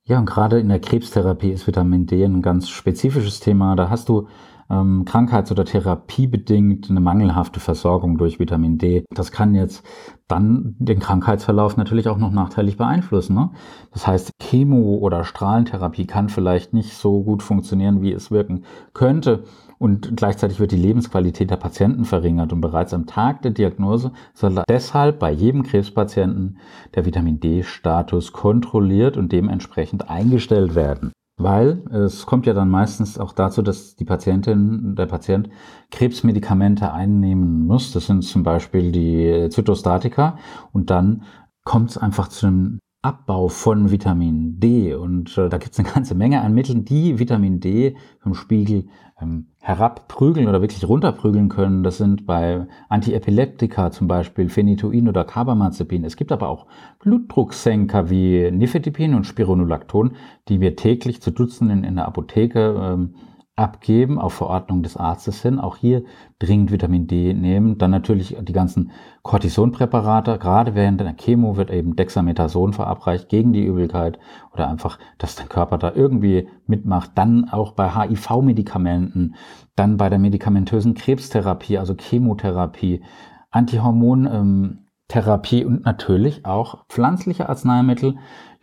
Ja, 0.09 0.19
und 0.19 0.27
gerade 0.27 0.59
in 0.59 0.69
der 0.69 0.81
Krebstherapie 0.81 1.51
ist 1.51 1.69
Vitamin 1.69 2.07
D 2.07 2.25
ein 2.25 2.43
ganz 2.43 2.69
spezifisches 2.69 3.39
Thema. 3.39 3.77
Da 3.77 3.91
hast 3.91 4.09
du 4.09 4.27
ähm, 4.71 5.05
krankheits- 5.05 5.51
oder 5.51 5.65
therapiebedingt 5.65 6.91
eine 6.91 7.01
mangelhafte 7.01 7.61
Versorgung 7.61 8.19
durch 8.19 8.39
Vitamin 8.39 8.79
D. 8.79 9.05
Das 9.11 9.33
kann 9.33 9.55
jetzt 9.55 9.85
dann 10.29 10.75
den 10.79 10.99
Krankheitsverlauf 10.99 11.77
natürlich 11.77 12.09
auch 12.09 12.19
noch 12.19 12.33
nachteilig 12.33 12.77
beeinflussen. 12.77 13.35
Ne? 13.35 13.51
Das 13.93 14.07
heißt, 14.07 14.33
Chemo- 14.41 14.99
oder 14.99 15.25
Strahlentherapie 15.25 16.07
kann 16.07 16.29
vielleicht 16.29 16.73
nicht 16.73 16.95
so 16.95 17.23
gut 17.23 17.43
funktionieren, 17.43 18.03
wie 18.03 18.13
es 18.13 18.31
wirken 18.31 18.65
könnte. 18.93 19.45
Und 19.79 20.17
gleichzeitig 20.17 20.59
wird 20.59 20.73
die 20.73 20.77
Lebensqualität 20.77 21.51
der 21.51 21.57
Patienten 21.57 22.05
verringert. 22.05 22.53
Und 22.53 22.61
bereits 22.61 22.95
am 22.95 23.07
Tag 23.07 23.43
der 23.43 23.51
Diagnose 23.51 24.13
soll 24.33 24.63
deshalb 24.69 25.19
bei 25.19 25.31
jedem 25.31 25.63
Krebspatienten 25.63 26.59
der 26.95 27.05
Vitamin 27.05 27.41
D-Status 27.41 28.33
kontrolliert 28.33 29.17
und 29.17 29.33
dementsprechend 29.33 30.09
eingestellt 30.09 30.75
werden. 30.75 31.13
Weil 31.39 31.85
es 31.93 32.25
kommt 32.25 32.47
ja 32.47 32.55
dann 32.55 32.71
meistens 32.71 33.19
auch 33.19 33.33
dazu, 33.33 33.61
dass 33.61 33.95
die 33.95 34.07
Patientin, 34.07 34.95
der 34.95 35.05
Patient 35.05 35.51
Krebsmedikamente 35.91 36.93
einnehmen 36.93 37.67
muss. 37.67 37.93
Das 37.93 38.07
sind 38.07 38.23
zum 38.23 38.43
Beispiel 38.43 38.91
die 38.91 39.49
Zytostatika. 39.51 40.39
Und 40.73 40.89
dann 40.89 41.25
kommt 41.65 41.91
es 41.91 41.99
einfach 41.99 42.29
zu 42.29 42.47
einem 42.47 42.79
Abbau 43.03 43.49
von 43.49 43.91
Vitamin 43.91 44.59
D. 44.59 44.95
Und 44.95 45.37
äh, 45.37 45.49
da 45.51 45.59
gibt 45.59 45.75
es 45.75 45.79
eine 45.79 45.89
ganze 45.89 46.15
Menge 46.15 46.41
an 46.41 46.55
Mitteln, 46.55 46.85
die 46.85 47.19
Vitamin 47.19 47.61
D 47.61 47.97
vom 48.21 48.35
Spiegel 48.35 48.87
ähm, 49.21 49.47
herabprügeln 49.61 50.49
oder 50.49 50.61
wirklich 50.61 50.87
runterprügeln 50.87 51.49
können. 51.49 51.83
Das 51.83 51.99
sind 51.99 52.27
bei 52.27 52.67
Antiepileptika 52.89 53.91
zum 53.91 54.09
Beispiel 54.09 54.49
Phenytoin 54.49 55.09
oder 55.09 55.25
Carbamazepin. 55.25 56.05
Es 56.05 56.17
gibt 56.17 56.33
aber 56.33 56.49
auch 56.49 56.67
Blutdrucksenker 57.01 58.11
wie 58.11 58.51
Nifedipin 58.51 59.15
und 59.15 59.25
Spironolacton, 59.25 60.17
die 60.49 60.61
wir 60.61 60.77
täglich 60.77 61.23
zu 61.23 61.31
Dutzenden 61.31 61.85
in 61.85 61.97
der 61.97 62.07
Apotheke 62.07 62.79
ähm, 62.81 63.15
abgeben 63.57 64.21
auf 64.21 64.35
Verordnung 64.35 64.83
des 64.83 64.97
Arztes 64.99 65.41
hin. 65.41 65.59
Auch 65.59 65.77
hier 65.77 66.05
dringend 66.39 66.71
Vitamin 66.71 67.07
D 67.07 67.33
nehmen. 67.33 67.79
Dann 67.79 67.91
natürlich 67.91 68.37
die 68.41 68.53
ganzen 68.53 68.93
Cortisonpräparate. 69.23 70.39
Gerade 70.39 70.75
während 70.75 71.01
der 71.01 71.15
Chemo 71.15 71.57
wird 71.57 71.71
eben 71.71 71.97
Dexamethason 71.97 72.75
verabreicht 72.75 73.31
gegen 73.31 73.55
die 73.55 73.65
Übelkeit 73.65 74.19
oder 74.53 74.69
einfach, 74.69 74.99
dass 75.19 75.35
dein 75.35 75.49
Körper 75.49 75.79
da 75.79 75.93
irgendwie 75.95 76.49
mitmacht. 76.67 77.13
Dann 77.15 77.49
auch 77.49 77.73
bei 77.73 77.91
HIV-Medikamenten, 77.91 79.35
dann 79.75 79.97
bei 79.97 80.11
der 80.11 80.19
medikamentösen 80.19 80.95
Krebstherapie, 80.95 81.79
also 81.79 81.95
Chemotherapie, 81.99 83.03
Antihormon. 83.51 84.27
Ähm, 84.27 84.79
Therapie 85.09 85.65
und 85.65 85.85
natürlich 85.85 86.45
auch 86.45 86.85
pflanzliche 86.89 87.49
Arzneimittel. 87.49 88.17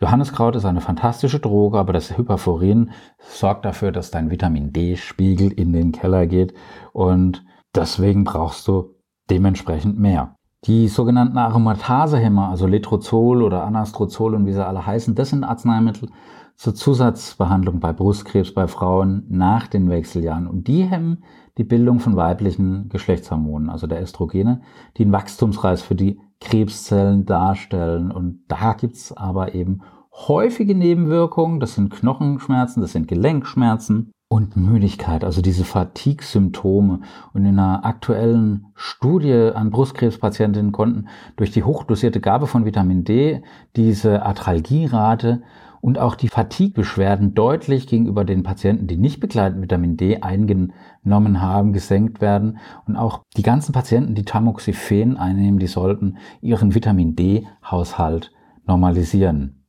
Johanneskraut 0.04 0.54
ist 0.54 0.66
eine 0.66 0.82
fantastische 0.82 1.40
Droge, 1.40 1.78
aber 1.78 1.94
das 1.94 2.18
Hyperforin 2.18 2.90
sorgt 3.18 3.64
dafür, 3.64 3.90
dass 3.90 4.10
dein 4.10 4.30
Vitamin 4.30 4.70
D-Spiegel 4.70 5.50
in 5.50 5.72
den 5.72 5.92
Keller 5.92 6.26
geht 6.26 6.52
und 6.92 7.42
deswegen 7.74 8.24
brauchst 8.24 8.68
du 8.68 8.96
dementsprechend 9.30 9.98
mehr. 9.98 10.36
Die 10.66 10.88
sogenannten 10.88 11.38
Aromatasehemmer, 11.38 12.50
also 12.50 12.66
Letrozol 12.66 13.42
oder 13.42 13.64
Anastrozol 13.64 14.34
und 14.34 14.44
wie 14.44 14.52
sie 14.52 14.66
alle 14.66 14.84
heißen, 14.84 15.14
das 15.14 15.30
sind 15.30 15.42
Arzneimittel 15.42 16.10
zur 16.54 16.74
Zusatzbehandlung 16.74 17.80
bei 17.80 17.94
Brustkrebs 17.94 18.52
bei 18.52 18.66
Frauen 18.66 19.24
nach 19.30 19.68
den 19.68 19.88
Wechseljahren 19.88 20.46
und 20.46 20.68
die 20.68 20.82
hemmen 20.82 21.24
die 21.56 21.64
Bildung 21.64 21.98
von 22.00 22.14
weiblichen 22.14 22.90
Geschlechtshormonen, 22.90 23.70
also 23.70 23.86
der 23.86 24.02
Östrogene, 24.02 24.60
die 24.98 25.04
einen 25.04 25.12
Wachstumsreiz 25.12 25.80
für 25.80 25.94
die 25.94 26.20
Krebszellen 26.44 27.24
darstellen. 27.24 28.12
Und 28.12 28.44
da 28.48 28.74
gibt's 28.74 29.12
aber 29.12 29.54
eben 29.54 29.80
häufige 30.12 30.74
Nebenwirkungen. 30.74 31.58
Das 31.58 31.74
sind 31.74 31.90
Knochenschmerzen, 31.90 32.80
das 32.82 32.92
sind 32.92 33.08
Gelenkschmerzen 33.08 34.12
und 34.28 34.56
Müdigkeit, 34.56 35.24
also 35.24 35.42
diese 35.42 35.64
Fatigue-Symptome. 35.64 37.00
Und 37.32 37.46
in 37.46 37.58
einer 37.58 37.84
aktuellen 37.84 38.66
Studie 38.74 39.52
an 39.54 39.70
Brustkrebspatientinnen 39.70 40.72
konnten 40.72 41.08
durch 41.36 41.50
die 41.50 41.62
hochdosierte 41.62 42.20
Gabe 42.20 42.46
von 42.46 42.64
Vitamin 42.64 43.04
D 43.04 43.42
diese 43.74 44.24
Arthralgierate 44.24 45.42
und 45.84 45.98
auch 45.98 46.14
die 46.14 46.28
Fatigue-Beschwerden 46.28 47.34
deutlich 47.34 47.86
gegenüber 47.86 48.24
den 48.24 48.42
Patienten, 48.42 48.86
die 48.86 48.96
nicht 48.96 49.20
begleitend 49.20 49.60
Vitamin 49.60 49.98
D 49.98 50.22
eingenommen 50.22 51.42
haben, 51.42 51.74
gesenkt 51.74 52.22
werden. 52.22 52.56
Und 52.86 52.96
auch 52.96 53.20
die 53.36 53.42
ganzen 53.42 53.72
Patienten, 53.72 54.14
die 54.14 54.24
Tamoxifen 54.24 55.18
einnehmen, 55.18 55.58
die 55.58 55.66
sollten 55.66 56.16
ihren 56.40 56.74
Vitamin 56.74 57.16
D-Haushalt 57.16 58.32
normalisieren. 58.66 59.66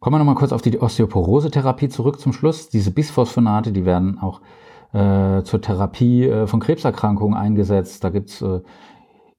Kommen 0.00 0.16
wir 0.16 0.18
nochmal 0.18 0.34
kurz 0.34 0.52
auf 0.52 0.60
die 0.60 0.78
Osteoporose-Therapie 0.78 1.88
zurück 1.88 2.20
zum 2.20 2.34
Schluss. 2.34 2.68
Diese 2.68 2.90
Bisphosphonate, 2.90 3.72
die 3.72 3.86
werden 3.86 4.18
auch 4.18 4.42
äh, 4.92 5.44
zur 5.44 5.62
Therapie 5.62 6.24
äh, 6.24 6.46
von 6.46 6.60
Krebserkrankungen 6.60 7.38
eingesetzt. 7.38 8.04
Da 8.04 8.10
gibt's 8.10 8.42
äh, 8.42 8.60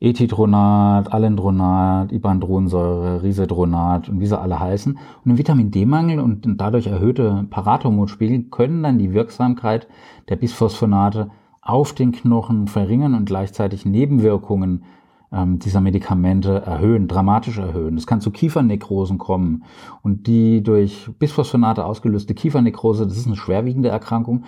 Ethidronat, 0.06 1.12
Alendronat, 1.12 2.12
Ibandronsäure, 2.12 3.24
Risedronat 3.24 4.08
und 4.08 4.20
wie 4.20 4.28
sie 4.28 4.40
alle 4.40 4.60
heißen. 4.60 4.94
Und 4.94 5.32
ein 5.32 5.38
Vitamin 5.38 5.72
D-Mangel 5.72 6.20
und 6.20 6.46
dadurch 6.58 6.88
erhöhte 6.88 7.46
Parathormonspiegel 7.50 8.44
können 8.52 8.84
dann 8.84 9.00
die 9.00 9.14
Wirksamkeit 9.14 9.88
der 10.30 10.36
Bisphosphonate 10.36 11.32
auf 11.62 11.94
den 11.94 12.12
Knochen 12.12 12.68
verringern 12.68 13.16
und 13.16 13.26
gleichzeitig 13.26 13.86
Nebenwirkungen 13.86 14.84
ähm, 15.32 15.58
dieser 15.58 15.82
Medikamente 15.82 16.62
erhöhen, 16.62 17.08
dramatisch 17.08 17.58
erhöhen. 17.58 17.98
Es 17.98 18.06
kann 18.06 18.22
zu 18.22 18.30
Kiefernekrosen 18.30 19.18
kommen 19.18 19.64
und 20.04 20.28
die 20.28 20.62
durch 20.62 21.10
Bisphosphonate 21.18 21.84
ausgelöste 21.84 22.36
Kiefernekrose, 22.36 23.08
das 23.08 23.18
ist 23.18 23.26
eine 23.26 23.36
schwerwiegende 23.36 23.90
Erkrankung, 23.90 24.44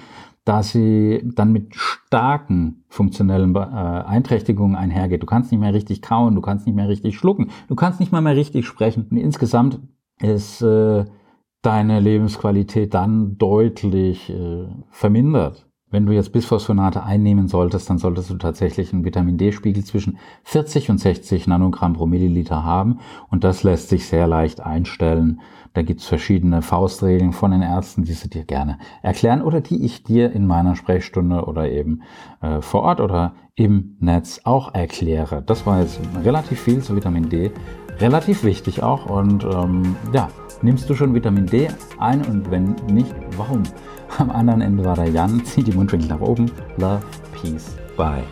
da 0.47 0.63
sie 0.63 1.21
dann 1.35 1.51
mit 1.51 1.75
starken 1.75 2.85
funktionellen 2.87 3.51
Beeinträchtigungen 3.51 4.77
einhergeht. 4.77 5.21
Du 5.21 5.25
kannst 5.25 5.51
nicht 5.51 5.59
mehr 5.59 5.73
richtig 5.73 6.01
kauen, 6.01 6.35
du 6.35 6.41
kannst 6.41 6.65
nicht 6.65 6.75
mehr 6.75 6.87
richtig 6.87 7.17
schlucken, 7.17 7.49
du 7.67 7.75
kannst 7.75 7.99
nicht 7.99 8.13
mal 8.13 8.21
mehr 8.21 8.37
richtig 8.37 8.65
sprechen. 8.65 9.07
Und 9.11 9.17
insgesamt 9.17 9.81
ist 10.21 10.61
äh, 10.61 11.03
deine 11.61 11.99
Lebensqualität 11.99 12.93
dann 12.93 13.37
deutlich 13.37 14.29
äh, 14.29 14.67
vermindert. 14.89 15.66
Wenn 15.89 16.05
du 16.05 16.11
jetzt 16.11 16.33
Bisphosphonate 16.33 17.03
einnehmen 17.03 17.47
solltest, 17.47 17.89
dann 17.89 17.97
solltest 17.97 18.29
du 18.29 18.35
tatsächlich 18.35 18.91
einen 18.91 19.05
Vitamin 19.05 19.37
D-Spiegel 19.37 19.85
zwischen 19.85 20.17
40 20.43 20.89
und 20.89 20.97
60 20.97 21.47
Nanogramm 21.47 21.93
pro 21.93 22.05
Milliliter 22.05 22.65
haben 22.65 22.99
und 23.29 23.45
das 23.45 23.63
lässt 23.63 23.87
sich 23.87 24.05
sehr 24.05 24.27
leicht 24.27 24.59
einstellen. 24.59 25.39
Da 25.73 25.83
gibt's 25.83 26.05
verschiedene 26.05 26.61
Faustregeln 26.61 27.31
von 27.31 27.51
den 27.51 27.61
Ärzten, 27.61 28.03
die 28.03 28.11
sie 28.11 28.29
dir 28.29 28.43
gerne 28.43 28.79
erklären 29.01 29.41
oder 29.41 29.61
die 29.61 29.85
ich 29.85 30.03
dir 30.03 30.33
in 30.33 30.45
meiner 30.45 30.75
Sprechstunde 30.75 31.45
oder 31.45 31.71
eben 31.71 32.01
äh, 32.41 32.59
vor 32.59 32.81
Ort 32.81 32.99
oder 32.99 33.35
im 33.55 33.95
Netz 34.01 34.41
auch 34.43 34.73
erkläre. 34.73 35.41
Das 35.41 35.65
war 35.65 35.79
jetzt 35.79 36.01
relativ 36.21 36.59
viel 36.59 36.83
zu 36.83 36.97
Vitamin 36.97 37.29
D, 37.29 37.51
relativ 37.99 38.43
wichtig 38.43 38.83
auch 38.83 39.05
und 39.05 39.45
ähm, 39.45 39.95
ja, 40.11 40.27
nimmst 40.61 40.89
du 40.89 40.95
schon 40.95 41.13
Vitamin 41.13 41.45
D 41.45 41.69
ein 41.97 42.25
und 42.25 42.51
wenn 42.51 42.75
nicht, 42.91 43.15
warum? 43.37 43.63
Am 44.17 44.31
anderen 44.31 44.61
Ende 44.61 44.83
war 44.83 44.95
der 44.95 45.09
Jan, 45.09 45.43
zieht 45.45 45.67
die 45.67 45.71
Mundwinkel 45.73 46.09
nach 46.09 46.21
oben. 46.21 46.51
Love, 46.77 47.01
Peace, 47.33 47.75
Bye. 47.95 48.23